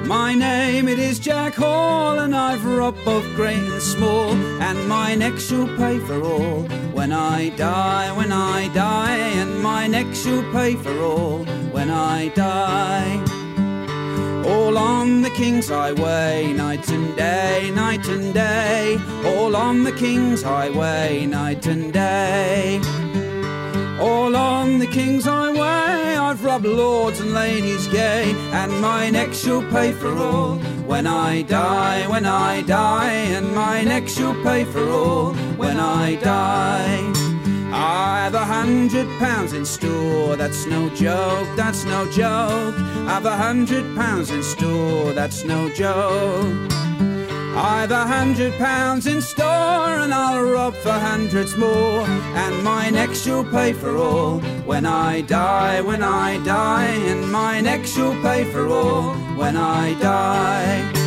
My 0.04 0.34
name 0.34 0.88
it 0.88 0.98
is 0.98 1.20
Jack 1.20 1.54
Hall, 1.54 2.18
and 2.18 2.34
I've 2.34 2.64
robbed 2.64 3.04
both 3.04 3.24
great 3.36 3.56
and 3.56 3.80
small, 3.80 4.30
and 4.60 4.88
my 4.88 5.14
neck 5.14 5.38
shall 5.38 5.68
pay 5.76 6.00
for 6.00 6.20
all 6.24 6.62
when 6.92 7.12
I 7.12 7.50
die, 7.50 8.10
when 8.16 8.32
I 8.32 8.66
die, 8.74 9.16
and 9.16 9.62
my 9.62 9.86
neck 9.86 10.12
shall 10.12 10.42
pay 10.50 10.74
for 10.74 10.98
all 10.98 11.44
when 11.70 11.88
I 11.88 12.30
die. 12.30 13.33
All 14.46 14.76
on 14.76 15.22
the 15.22 15.30
King's 15.30 15.68
Highway, 15.68 16.52
night 16.52 16.88
and 16.90 17.16
day, 17.16 17.70
night 17.74 18.06
and 18.08 18.34
day. 18.34 18.98
All 19.24 19.56
on 19.56 19.84
the 19.84 19.92
King's 19.92 20.42
Highway, 20.42 21.24
night 21.26 21.66
and 21.66 21.92
day. 21.92 22.80
All 23.98 24.36
on 24.36 24.78
the 24.80 24.86
King's 24.86 25.24
Highway, 25.24 26.16
I've 26.16 26.44
robbed 26.44 26.66
lords 26.66 27.20
and 27.20 27.32
ladies 27.32 27.86
gay, 27.88 28.34
and 28.52 28.70
my 28.80 29.08
neck 29.08 29.32
shall 29.32 29.62
pay 29.70 29.92
for 29.92 30.14
all 30.18 30.56
when 30.86 31.06
I 31.06 31.42
die, 31.42 32.06
when 32.08 32.26
I 32.26 32.60
die, 32.62 33.12
and 33.36 33.54
my 33.54 33.82
neck 33.82 34.08
shall 34.08 34.34
pay 34.42 34.64
for 34.64 34.86
all 34.90 35.32
when 35.56 35.78
I 35.78 36.16
die. 36.16 37.33
I've 37.86 38.32
a 38.32 38.46
hundred 38.46 39.06
pounds 39.18 39.52
in 39.52 39.66
store, 39.66 40.36
that's 40.36 40.64
no 40.64 40.88
joke, 40.88 41.46
that's 41.54 41.84
no 41.84 42.10
joke. 42.10 42.74
I've 43.06 43.26
a 43.26 43.36
hundred 43.36 43.94
pounds 43.94 44.30
in 44.30 44.42
store, 44.42 45.12
that's 45.12 45.44
no 45.44 45.68
joke. 45.68 46.72
I've 47.54 47.90
a 47.90 48.06
hundred 48.06 48.54
pounds 48.54 49.06
in 49.06 49.20
store, 49.20 50.00
and 50.02 50.14
I'll 50.14 50.42
rob 50.42 50.74
for 50.74 50.92
hundreds 50.92 51.58
more, 51.58 52.06
and 52.42 52.64
my 52.64 52.88
neck 52.88 53.14
shall 53.14 53.44
pay 53.44 53.74
for 53.74 53.94
all 53.98 54.40
when 54.64 54.86
I 54.86 55.20
die, 55.20 55.82
when 55.82 56.02
I 56.02 56.42
die, 56.42 56.86
and 56.86 57.30
my 57.30 57.60
neck 57.60 57.84
shall 57.84 58.14
pay 58.22 58.44
for 58.44 58.66
all 58.66 59.14
when 59.36 59.58
I 59.58 59.92
die. 60.00 61.03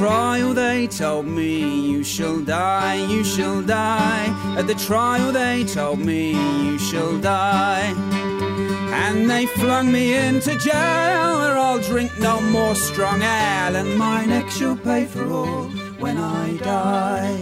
Trial 0.00 0.54
they 0.54 0.86
told 0.86 1.26
me 1.26 1.90
you 1.90 2.02
shall 2.02 2.40
die, 2.40 3.06
you 3.12 3.22
shall 3.22 3.60
die. 3.60 4.28
At 4.56 4.66
the 4.66 4.74
trial 4.74 5.30
they 5.30 5.62
told 5.64 5.98
me 5.98 6.30
you 6.64 6.78
shall 6.78 7.18
die. 7.18 7.92
And 9.04 9.28
they 9.28 9.44
flung 9.44 9.92
me 9.92 10.14
into 10.14 10.56
jail 10.56 11.40
where 11.40 11.58
I'll 11.58 11.80
drink 11.80 12.18
no 12.18 12.40
more 12.40 12.74
strong 12.74 13.20
ale 13.20 13.76
and 13.76 13.98
my 13.98 14.24
neck 14.24 14.48
shall 14.48 14.74
pay 14.74 15.04
for 15.04 15.30
all 15.30 15.64
when 15.98 16.16
I 16.16 16.56
die. 16.56 17.36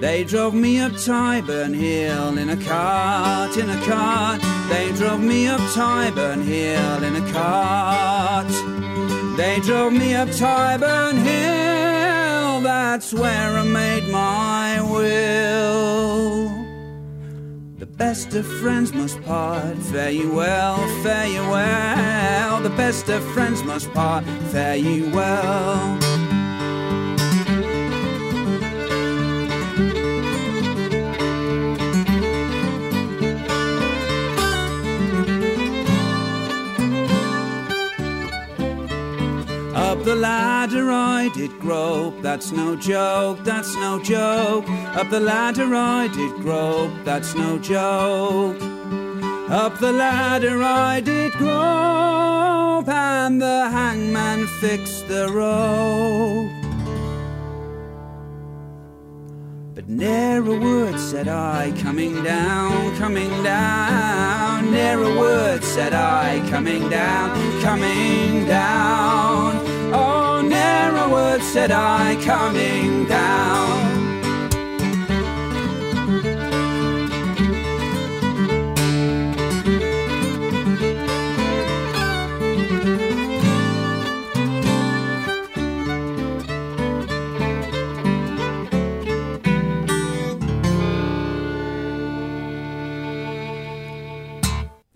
They 0.00 0.24
drove 0.24 0.54
me 0.54 0.80
up 0.80 0.92
Tyburn 0.92 1.74
Hill 1.74 2.38
in 2.38 2.48
a 2.48 2.56
cart, 2.56 3.58
in 3.58 3.68
a 3.68 3.80
cart. 3.84 4.40
They 4.70 4.90
drove 4.92 5.20
me 5.20 5.48
up 5.48 5.60
Tyburn 5.76 6.42
Hill 6.44 7.02
in 7.04 7.14
a 7.22 7.30
cart. 7.30 8.77
They 9.38 9.60
drove 9.60 9.92
me 9.92 10.16
up 10.16 10.28
Tyburn 10.30 11.18
Hill, 11.18 12.60
that's 12.60 13.14
where 13.14 13.50
I 13.56 13.62
made 13.62 14.08
my 14.08 14.82
will. 14.82 16.48
The 17.78 17.86
best 17.86 18.34
of 18.34 18.44
friends 18.60 18.92
must 18.92 19.22
part, 19.22 19.76
fare 19.92 20.10
you 20.10 20.32
well, 20.32 20.78
fare 21.04 21.28
you 21.28 21.42
well. 21.42 22.60
The 22.62 22.70
best 22.70 23.08
of 23.10 23.22
friends 23.32 23.62
must 23.62 23.94
part, 23.94 24.24
fare 24.50 24.74
you 24.74 25.08
well. 25.14 26.07
The 40.08 40.14
ladder 40.14 40.90
I 40.90 41.28
did 41.34 41.50
grope, 41.60 42.22
that's 42.22 42.50
no 42.50 42.74
joke, 42.74 43.44
that's 43.44 43.74
no 43.74 44.02
joke. 44.02 44.66
Up 44.96 45.10
the 45.10 45.20
ladder 45.20 45.74
I 45.74 46.08
did 46.08 46.32
grope, 46.36 46.94
that's 47.04 47.34
no 47.34 47.58
joke. 47.58 48.56
Up 49.50 49.78
the 49.78 49.92
ladder 49.92 50.62
I 50.62 51.02
did 51.02 51.32
grope, 51.32 52.88
and 52.88 53.42
the 53.42 53.68
hangman 53.68 54.46
fixed 54.62 55.08
the 55.08 55.28
rope. 55.30 56.56
But 59.74 59.90
ne'er 59.90 60.38
a 60.38 60.58
word 60.58 60.98
said 60.98 61.28
I, 61.28 61.74
coming 61.82 62.24
down, 62.24 62.96
coming 62.96 63.42
down. 63.42 64.70
Ne'er 64.72 65.02
a 65.02 65.18
word 65.18 65.62
said 65.62 65.92
I, 65.92 66.42
coming 66.48 66.88
down, 66.88 67.60
coming 67.60 68.46
down. 68.46 69.57
Word 71.10 71.42
said 71.42 71.70
I, 71.70 72.16
coming 72.22 73.06
down. 73.06 73.77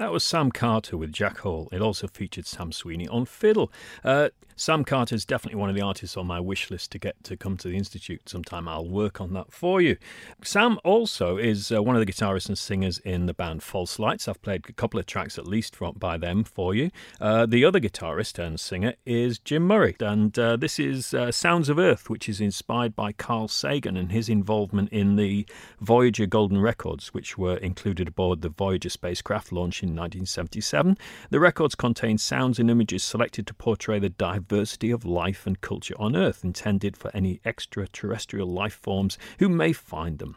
That 0.03 0.11
was 0.11 0.25
Sam 0.25 0.51
Carter 0.51 0.97
with 0.97 1.13
Jack 1.13 1.39
Hall. 1.39 1.69
It 1.71 1.81
also 1.81 2.09
featured 2.09 2.45
Sam 2.45 2.73
Sweeney 2.73 3.07
on 3.07 3.25
fiddle. 3.25 3.71
Uh, 4.03 4.31
Sam 4.57 4.85
Carter 4.85 5.15
is 5.15 5.25
definitely 5.25 5.59
one 5.59 5.71
of 5.71 5.77
the 5.77 5.83
artists 5.83 6.17
on 6.17 6.27
my 6.27 6.39
wish 6.39 6.71
list 6.71 6.93
to 6.93 6.99
get 6.99 7.23
to 7.25 7.37
come 7.37 7.57
to 7.57 7.69
the 7.69 7.77
Institute 7.77 8.29
sometime. 8.29 8.69
I'll 8.69 8.89
work 8.89 9.21
on 9.21 9.33
that 9.33 9.53
for 9.53 9.81
you. 9.81 9.97
Sam 10.43 10.79
also 10.85 11.37
is 11.37 11.73
uh, 11.73 11.83
one 11.83 11.97
of 11.97 12.05
the 12.05 12.13
guitarists 12.13 12.49
and 12.49 12.59
singers 12.59 12.99
in 12.99 13.27
the 13.27 13.35
band 13.35 13.63
False 13.63 13.99
Lights. 13.99 14.29
I've 14.29 14.43
played 14.43 14.65
a 14.69 14.73
couple 14.73 15.01
of 15.01 15.07
tracks 15.07 15.39
at 15.39 15.47
least 15.47 15.75
from, 15.75 15.95
by 15.95 16.17
them 16.19 16.45
for 16.45 16.75
you. 16.75 16.91
Uh, 17.21 17.47
the 17.47 17.65
other 17.65 17.81
guitarist 17.81 18.39
and 18.39 18.61
singer 18.61 18.95
is 19.07 19.39
Jim 19.39 19.67
Murray, 19.67 19.97
and 20.01 20.39
uh, 20.39 20.57
this 20.57 20.79
is 20.79 21.15
uh, 21.15 21.33
Sounds 21.33 21.69
of 21.69 21.79
Earth, 21.79 22.11
which 22.11 22.29
is 22.29 22.41
inspired 22.41 22.95
by 22.95 23.13
Carl 23.13 23.49
Sagan 23.49 23.97
and 23.97 24.13
his 24.13 24.29
involvement 24.29 24.91
in 24.91 25.17
the 25.17 25.47
Voyager 25.81 26.27
Golden 26.27 26.61
Records, 26.61 27.15
which 27.15 27.39
were 27.39 27.57
included 27.57 28.09
aboard 28.09 28.43
the 28.43 28.49
Voyager 28.49 28.91
spacecraft 28.91 29.53
launched 29.53 29.83
in 29.83 29.92
1977. 29.92 30.98
The 31.30 31.40
records 31.40 31.76
contain 31.76 32.18
sounds 32.18 32.60
and 32.60 32.70
images 32.70 33.04
selected 33.04 33.48
to 33.48 33.54
portray 33.54 34.00
the 34.00 34.10
diversity 34.10 34.92
of 34.92 35.06
life 35.06 35.46
and 35.46 35.60
culture 35.62 35.96
on 36.00 36.16
Earth, 36.16 36.44
intended 36.44 36.96
for 36.96 37.12
any 37.14 37.40
extraterrestrial 37.46 38.48
life 38.48 38.80
forms 38.82 39.18
who 39.40 39.50
may 39.50 39.74
find 39.74 40.20
them. 40.20 40.36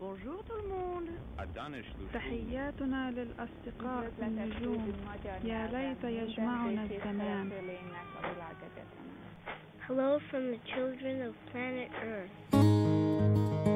بونجور 0.00 0.42
tout 0.48 0.56
le 0.56 0.68
monde 0.68 1.08
تحياتنا 2.12 3.10
للأصدقاء 3.10 4.12
النجوم 4.22 4.92
يا 5.44 5.66
ليت 5.72 6.04
يجمعنا 6.04 6.84
الزمان 6.84 7.50
Hello 9.88 10.20
from 10.30 10.50
the 10.52 10.58
children 10.74 11.22
of 11.22 11.34
planet 11.50 11.90
Earth. 12.04 13.75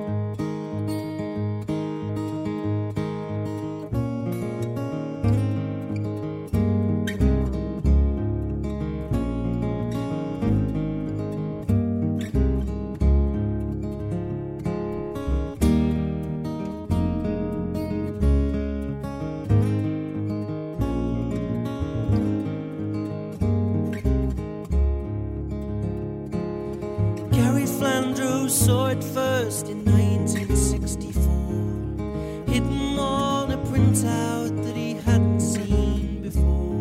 Saw 28.52 28.88
it 28.88 29.02
first 29.02 29.70
in 29.70 29.86
1964, 29.86 32.52
hidden 32.52 33.00
on 33.00 33.52
a 33.52 33.58
printout 33.58 34.64
that 34.66 34.76
he 34.76 34.96
hadn't 34.96 35.40
seen 35.40 36.22
before. 36.22 36.76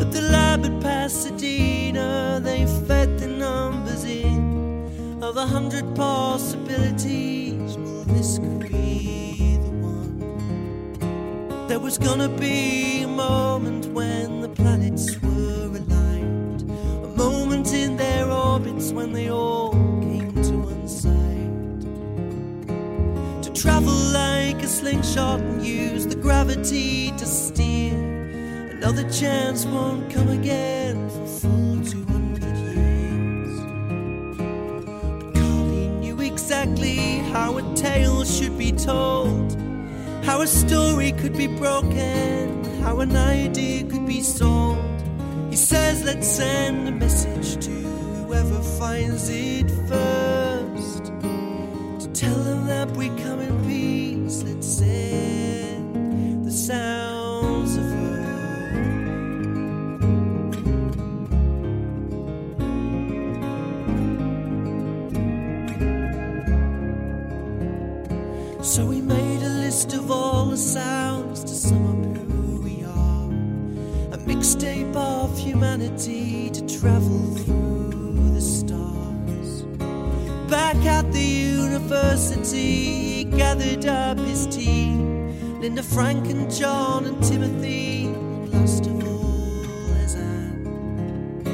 At 0.00 0.10
the 0.10 0.22
lab 0.22 0.64
at 0.64 0.80
Pasadena, 0.80 2.40
they 2.42 2.64
fed 2.86 3.18
the 3.18 3.26
numbers 3.26 4.04
in 4.04 5.22
of 5.22 5.36
a 5.36 5.46
hundred 5.46 5.94
possibilities. 5.94 7.76
Well, 7.76 8.04
this 8.04 8.38
could 8.38 8.60
be 8.60 9.58
the 9.64 9.70
one. 9.92 11.66
There 11.68 11.78
was 11.78 11.98
gonna 11.98 12.30
be 12.30 13.02
a 13.02 13.08
moment 13.08 13.84
when 13.92 14.40
the 14.40 14.48
planets 14.48 15.20
were 15.20 15.76
aligned, 15.76 16.62
a 16.62 17.08
moment 17.18 17.74
in 17.74 17.98
their 17.98 18.30
orbits 18.30 18.92
when 18.92 19.12
they 19.12 19.28
all 19.28 19.63
slingshot 25.02 25.40
and 25.40 25.66
use 25.66 26.06
the 26.06 26.14
gravity 26.14 27.10
to 27.12 27.26
steer. 27.26 27.94
Another 28.70 29.08
chance 29.10 29.66
won't 29.66 30.08
come 30.12 30.28
again 30.28 31.08
for 31.10 31.26
full 31.26 31.82
200 31.84 32.42
years. 32.76 33.60
But 34.36 35.34
Carly 35.34 35.88
knew 36.00 36.20
exactly 36.20 36.96
how 37.32 37.58
a 37.58 37.74
tale 37.74 38.24
should 38.24 38.56
be 38.56 38.70
told, 38.72 39.56
how 40.24 40.42
a 40.42 40.46
story 40.46 41.12
could 41.12 41.36
be 41.36 41.48
broken, 41.48 42.64
how 42.82 43.00
an 43.00 43.16
idea 43.16 43.84
could 43.84 44.06
be 44.06 44.20
sold. 44.22 44.78
He 45.50 45.56
says, 45.56 46.04
let's 46.04 46.28
send 46.28 46.88
a 46.88 46.92
message 46.92 47.64
to 47.64 47.70
whoever 47.70 48.62
finds 48.78 49.28
it 49.28 49.68
first. 49.88 50.13
Humanity 75.84 76.50
to 76.50 76.78
travel 76.78 77.20
through 77.36 78.30
the 78.34 78.40
stars. 78.40 79.62
Back 80.48 80.76
at 80.86 81.10
the 81.12 81.20
university, 81.20 82.84
he 83.16 83.24
gathered 83.24 83.86
up 83.86 84.18
his 84.18 84.46
team. 84.46 85.60
Linda, 85.60 85.82
Frank, 85.82 86.28
and 86.28 86.50
John, 86.52 87.04
and 87.06 87.22
Timothy, 87.22 88.06
and 88.06 88.52
last 88.52 88.86
of 88.86 89.06
all, 89.06 89.64
there's 89.88 90.14
Anne. 90.14 91.46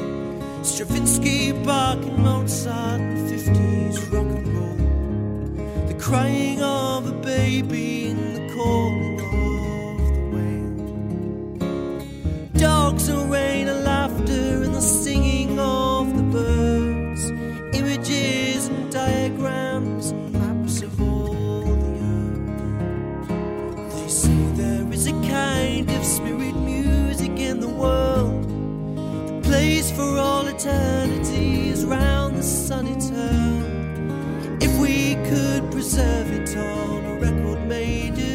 Stravinsky, 0.63 1.51
Bach, 1.63 1.97
and 1.97 2.17
Mozart, 2.17 3.01
and 3.01 3.29
50s 3.29 4.11
rock 4.11 4.27
and 4.37 4.47
roll. 4.55 5.87
The 5.87 5.95
crying 5.99 6.61
of 6.61 7.07
a 7.07 7.13
baby 7.13 7.90
say 24.11 24.35
there 24.55 24.91
is 24.91 25.07
a 25.07 25.13
kind 25.29 25.89
of 25.89 26.03
spirit 26.03 26.53
music 26.55 27.31
in 27.39 27.61
the 27.61 27.69
world 27.69 28.43
that 29.25 29.43
plays 29.43 29.89
for 29.89 30.17
all 30.17 30.45
eternity 30.47 31.69
as 31.69 31.85
round 31.85 32.35
the 32.35 32.43
sun 32.43 32.87
it. 32.87 33.03
If 34.61 34.77
we 34.81 35.15
could 35.29 35.71
preserve 35.71 36.29
it 36.29 36.57
on 36.57 37.05
a 37.05 37.19
record 37.19 37.65
made 37.69 38.30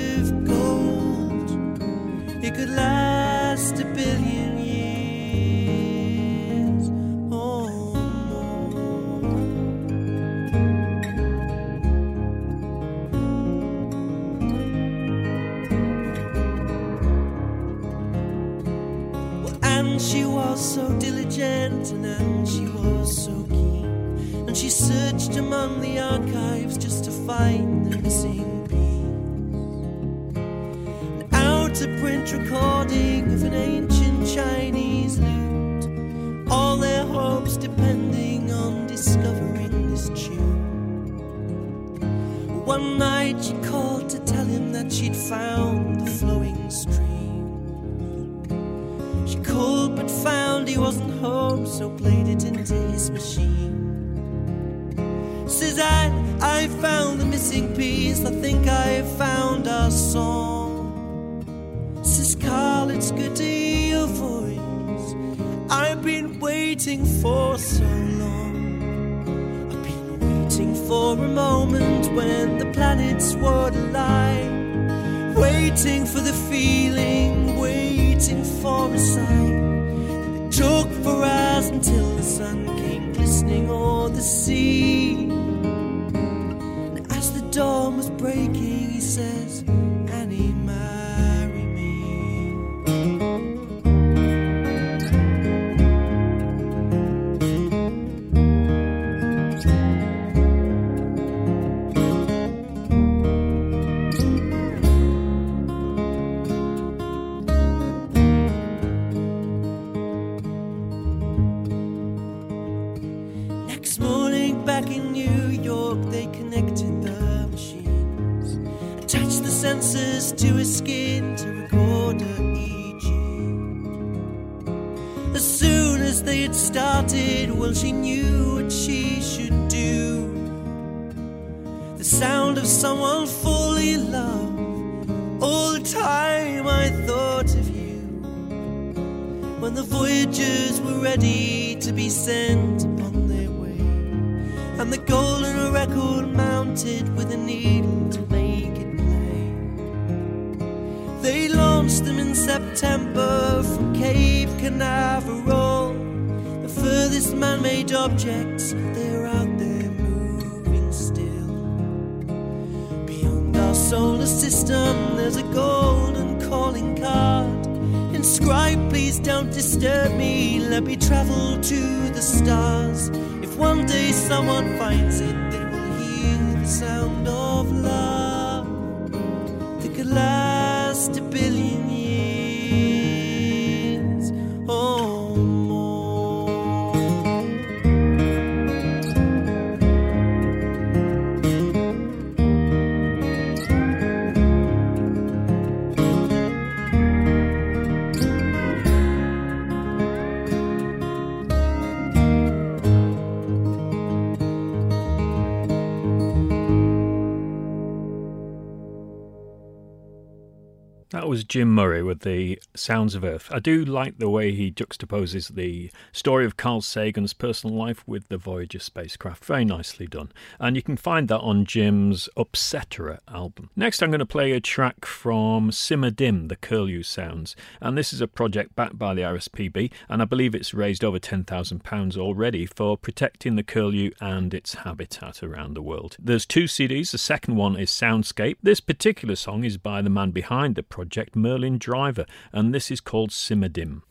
That 211.26 211.30
was 211.30 211.42
Jim 211.42 211.74
Murray 211.74 212.04
with 212.04 212.20
the 212.20 212.62
Sounds 212.76 213.16
of 213.16 213.24
Earth. 213.24 213.48
I 213.50 213.58
do 213.58 213.84
like 213.84 214.18
the 214.18 214.30
way 214.30 214.52
he 214.52 214.70
juxtaposes 214.70 215.56
the 215.56 215.90
story 216.12 216.44
of 216.44 216.56
Carl 216.56 216.82
Sagan's 216.82 217.32
personal 217.32 217.74
life 217.74 218.06
with 218.06 218.28
the 218.28 218.36
Voyager 218.36 218.78
spacecraft. 218.78 219.44
Very 219.44 219.64
nicely 219.64 220.06
done. 220.06 220.30
And 220.60 220.76
you 220.76 220.82
can 220.82 220.96
find 220.96 221.26
that 221.26 221.40
on 221.40 221.64
Jim's 221.64 222.28
Upsetera 222.36 223.18
album. 223.26 223.70
Next, 223.74 224.04
I'm 224.04 224.10
going 224.10 224.20
to 224.20 224.24
play 224.24 224.52
a 224.52 224.60
track 224.60 225.04
from 225.04 225.72
Simmer 225.72 226.10
Dim, 226.10 226.46
the 226.46 226.54
Curlew 226.54 227.02
Sounds. 227.02 227.56
And 227.80 227.98
this 227.98 228.12
is 228.12 228.20
a 228.20 228.28
project 228.28 228.76
backed 228.76 228.96
by 228.96 229.12
the 229.12 229.22
RSPB, 229.22 229.90
and 230.08 230.22
I 230.22 230.26
believe 230.26 230.54
it's 230.54 230.74
raised 230.74 231.02
over 231.02 231.18
£10,000 231.18 232.16
already 232.16 232.66
for 232.66 232.96
protecting 232.96 233.56
the 233.56 233.64
curlew 233.64 234.12
and 234.20 234.54
its 234.54 234.74
habitat 234.74 235.42
around 235.42 235.74
the 235.74 235.82
world. 235.82 236.16
There's 236.20 236.46
two 236.46 236.66
CDs. 236.66 237.10
The 237.10 237.18
second 237.18 237.56
one 237.56 237.74
is 237.74 237.90
Soundscape. 237.90 238.58
This 238.62 238.78
particular 238.78 239.34
song 239.34 239.64
is 239.64 239.76
by 239.76 240.02
the 240.02 240.08
man 240.08 240.30
behind 240.30 240.76
the 240.76 240.84
project, 240.84 241.15
Merlin 241.34 241.78
Driver, 241.78 242.26
and 242.52 242.74
this 242.74 242.90
is 242.90 243.00
called 243.00 243.32
Simmer 243.32 243.68
Dim. 243.68 244.02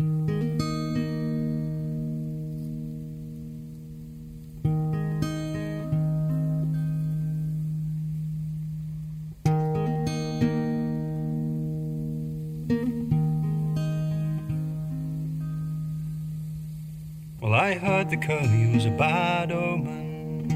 Well, 17.39 17.53
I 17.53 17.75
heard 17.75 18.09
the 18.09 18.17
curlew 18.17 18.73
was 18.73 18.85
a 18.87 18.89
bad 18.89 19.51
omen, 19.51 20.51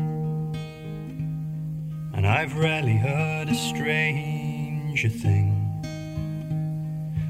and 2.16 2.26
I've 2.26 2.58
rarely 2.58 2.98
heard 2.98 3.50
a 3.50 3.54
stranger 3.54 5.10
thing. 5.10 5.59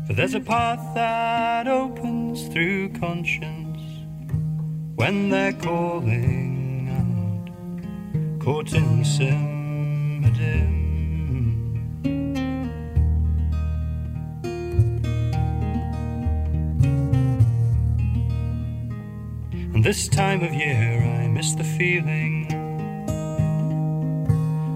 There's 0.10 0.34
a 0.34 0.40
path 0.40 0.94
that 0.96 1.68
opens 1.68 2.48
through 2.50 2.90
conscience 3.00 3.80
when 4.96 5.30
they're 5.30 5.54
calling 5.54 6.90
out, 6.92 8.44
caught 8.44 8.74
in. 8.74 8.90
And 19.80 19.86
this 19.86 20.10
time 20.10 20.44
of 20.44 20.54
year 20.54 21.02
I 21.22 21.28
miss 21.30 21.54
the 21.54 21.64
feeling 21.64 22.50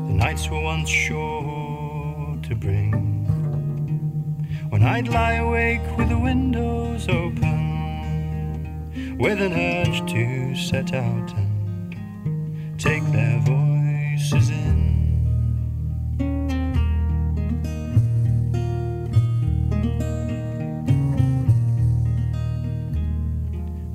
the 0.08 0.14
nights 0.14 0.50
were 0.50 0.62
once 0.62 0.88
sure 0.88 2.38
to 2.44 2.56
bring. 2.56 2.83
When 4.84 4.92
I'd 4.92 5.08
lie 5.08 5.36
awake 5.36 5.98
with 5.98 6.10
the 6.10 6.18
windows 6.18 7.08
open, 7.08 8.68
with 9.18 9.40
an 9.40 9.54
urge 9.54 10.12
to 10.12 10.54
set 10.56 10.94
out 10.94 11.34
and 11.38 12.78
take 12.78 13.02
their 13.14 13.40
voices 13.40 14.50
in. 14.50 14.84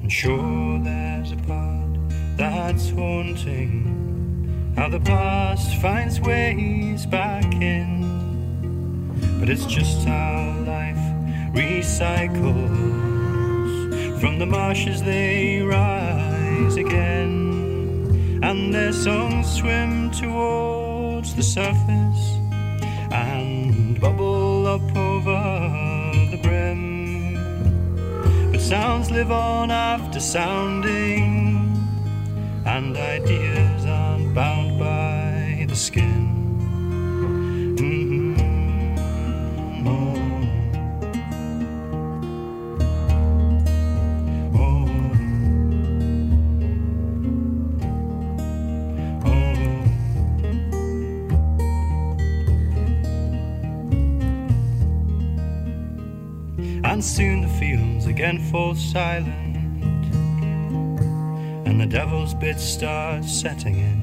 And 0.00 0.10
sure 0.10 0.78
there's 0.82 1.32
a 1.32 1.36
part 1.36 1.98
that's 2.38 2.88
haunting 2.88 4.72
How 4.74 4.88
the 4.88 5.00
past 5.00 5.76
finds 5.82 6.18
ways 6.18 7.04
back 7.04 7.44
in 7.56 9.36
But 9.38 9.50
it's 9.50 9.66
just 9.66 10.06
how 10.08 10.57
life 11.88 12.30
recycles 12.30 12.70
From 14.20 14.38
the 14.38 14.46
marshes 14.46 15.02
they 15.02 15.62
rise 15.62 16.76
again 16.76 18.40
And 18.42 18.74
their 18.74 18.92
songs 18.92 19.50
swim 19.50 20.10
towards 20.10 21.34
the 21.34 21.42
surface 21.42 22.38
And 23.10 24.00
bubble 24.00 24.66
up 24.66 24.96
over 24.96 25.70
the 26.30 26.38
brim 26.42 26.88
but 28.50 28.60
sounds 28.60 29.10
live 29.10 29.30
on 29.30 29.70
after 29.70 30.20
sounding, 30.20 31.76
and 32.64 32.96
ideas 32.96 33.84
aren't 33.86 34.34
bound 34.34 34.78
by 34.78 35.66
the 35.68 35.76
skin. 35.76 36.07
Silent, 58.88 59.56
and 61.66 61.78
the 61.78 61.86
devil's 61.86 62.32
bit 62.32 62.58
starts 62.58 63.30
setting 63.30 63.78
in. 63.78 64.00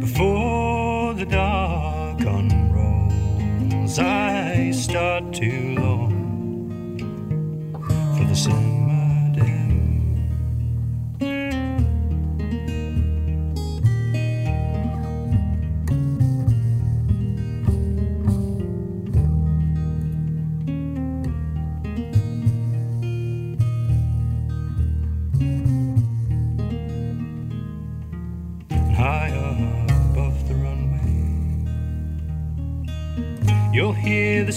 Before 0.00 1.12
the 1.12 1.26
dark 1.26 2.20
unrolls, 2.20 3.98
I 3.98 4.70
start 4.70 5.21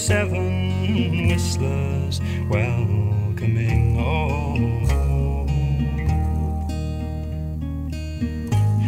seven 0.05 1.27
whistlers 1.29 2.21
welcoming. 2.47 3.97
Oh, 3.97 4.53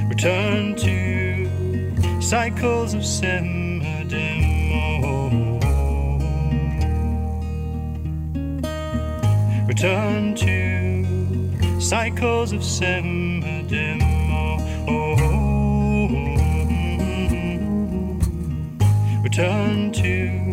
return 0.08 0.76
to 0.76 2.22
cycles 2.22 2.94
of 2.94 3.02
simmerdim. 3.02 4.44
Oh, 4.76 5.40
return 9.66 10.36
to 10.36 11.82
cycles 11.82 12.52
of 12.52 12.60
simmerdim. 12.62 14.04
Oh, 14.88 15.16
return 19.24 19.92
to 19.94 20.47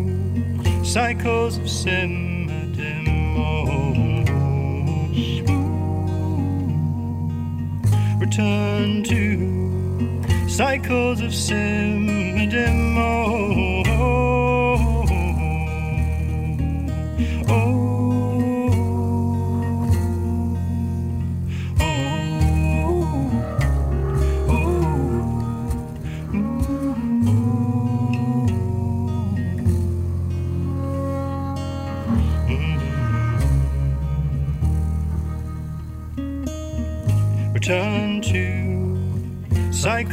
cycles 0.95 1.57
of 1.57 1.65
simmerdim. 1.65 3.05
Oh, 3.37 3.91
return 8.17 9.03
to 9.03 10.47
cycles 10.47 11.19
of 11.19 11.35
sim 11.35 12.15
Return 12.37 13.64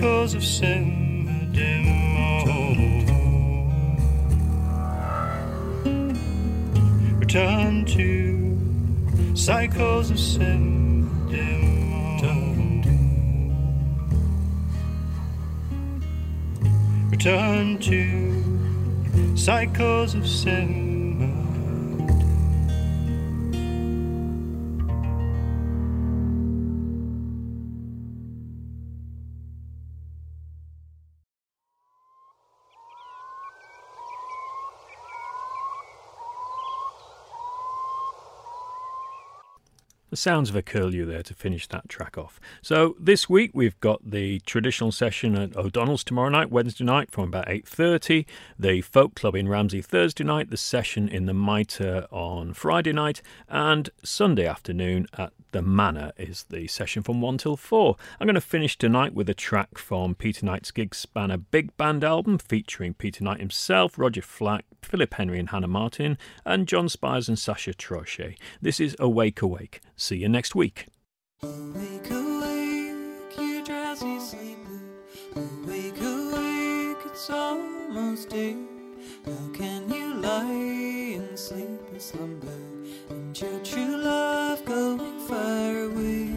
cycles 0.03 0.35
of 0.35 0.45
sim 0.45 1.29
Return 7.21 7.85
to 7.85 8.59
cycles 9.37 10.11
of 10.11 10.19
sim 10.19 11.09
Return 17.09 17.79
to 17.79 19.37
cycles 19.37 20.17
of 20.17 20.27
sim 20.27 20.92
The 40.13 40.17
sounds 40.19 40.51
of 40.51 40.57
a 40.57 40.61
curlew 40.61 41.07
there 41.07 41.23
to 41.23 41.33
finish 41.33 41.67
that 41.69 41.89
track 41.89 42.19
off. 42.19 42.39
So 42.61 42.97
this 43.01 43.31
week 43.31 43.53
we've 43.55 43.81
got 43.81 44.11
the 44.11 44.41
traditional 44.41 44.93
session 44.93 45.35
at 45.39 45.57
O'Donnell's 45.57 46.05
tomorrow 46.05 46.29
night, 46.29 46.51
Wednesday 46.51 46.85
night 46.85 47.11
from 47.11 47.25
about 47.25 47.47
8.30, 47.47 48.27
the 48.59 48.83
Folk 48.83 49.15
Club 49.15 49.35
in 49.35 49.49
Ramsey 49.49 49.81
Thursday 49.81 50.23
night, 50.23 50.51
the 50.51 50.59
session 50.59 51.09
in 51.09 51.25
the 51.25 51.33
Mitre 51.33 52.07
on 52.11 52.53
Friday 52.53 52.93
night, 52.93 53.23
and 53.49 53.89
Sunday 54.05 54.47
afternoon 54.47 55.07
at 55.17 55.33
the 55.53 55.63
Manor 55.63 56.13
is 56.17 56.45
the 56.45 56.67
session 56.67 57.03
from 57.03 57.21
1 57.21 57.39
till 57.39 57.57
4. 57.57 57.97
I'm 58.19 58.27
going 58.27 58.35
to 58.35 58.41
finish 58.41 58.77
tonight 58.77 59.15
with 59.15 59.29
a 59.29 59.35
track 59.35 59.79
from 59.79 60.15
Peter 60.15 60.45
Knight's 60.45 60.73
Gigspanner 60.73 61.45
Big 61.51 61.77
Band 61.77 62.03
album 62.03 62.39
featuring 62.39 62.95
Peter 62.95 63.23
Knight 63.23 63.39
himself, 63.39 63.99
Roger 63.99 64.23
Flack, 64.23 64.65
Philip 64.83 65.15
Henry 65.15 65.39
and 65.39 65.51
Hannah 65.51 65.69
Martin, 65.69 66.19
and 66.45 66.67
John 66.67 66.89
Spiers 66.89 67.29
and 67.29 67.39
Sacha 67.39 67.73
Trochet. 67.73 68.37
This 68.61 68.81
is 68.81 68.97
Awake 68.99 69.43
Awake. 69.43 69.81
See 69.97 70.17
you 70.17 70.29
next 70.29 70.55
week. 70.55 70.87
Awake, 71.43 72.11
awake, 72.11 73.39
you 73.39 73.65
drowsy 73.65 74.19
sleeper. 74.21 74.81
Awake, 75.37 76.01
awake, 76.01 76.99
it's 77.07 77.31
almost 77.31 78.31
day. 78.31 78.57
How 79.25 79.49
can 79.55 79.93
you 79.93 80.15
lie 80.15 80.51
in 80.51 81.37
sleep 81.37 81.81
and 81.91 82.03
slumber 82.03 82.61
and 83.11 83.41
your 83.41 83.59
true 83.61 83.97
love 83.97 84.65
going 84.65 85.19
far 85.29 85.85
away? 85.85 86.32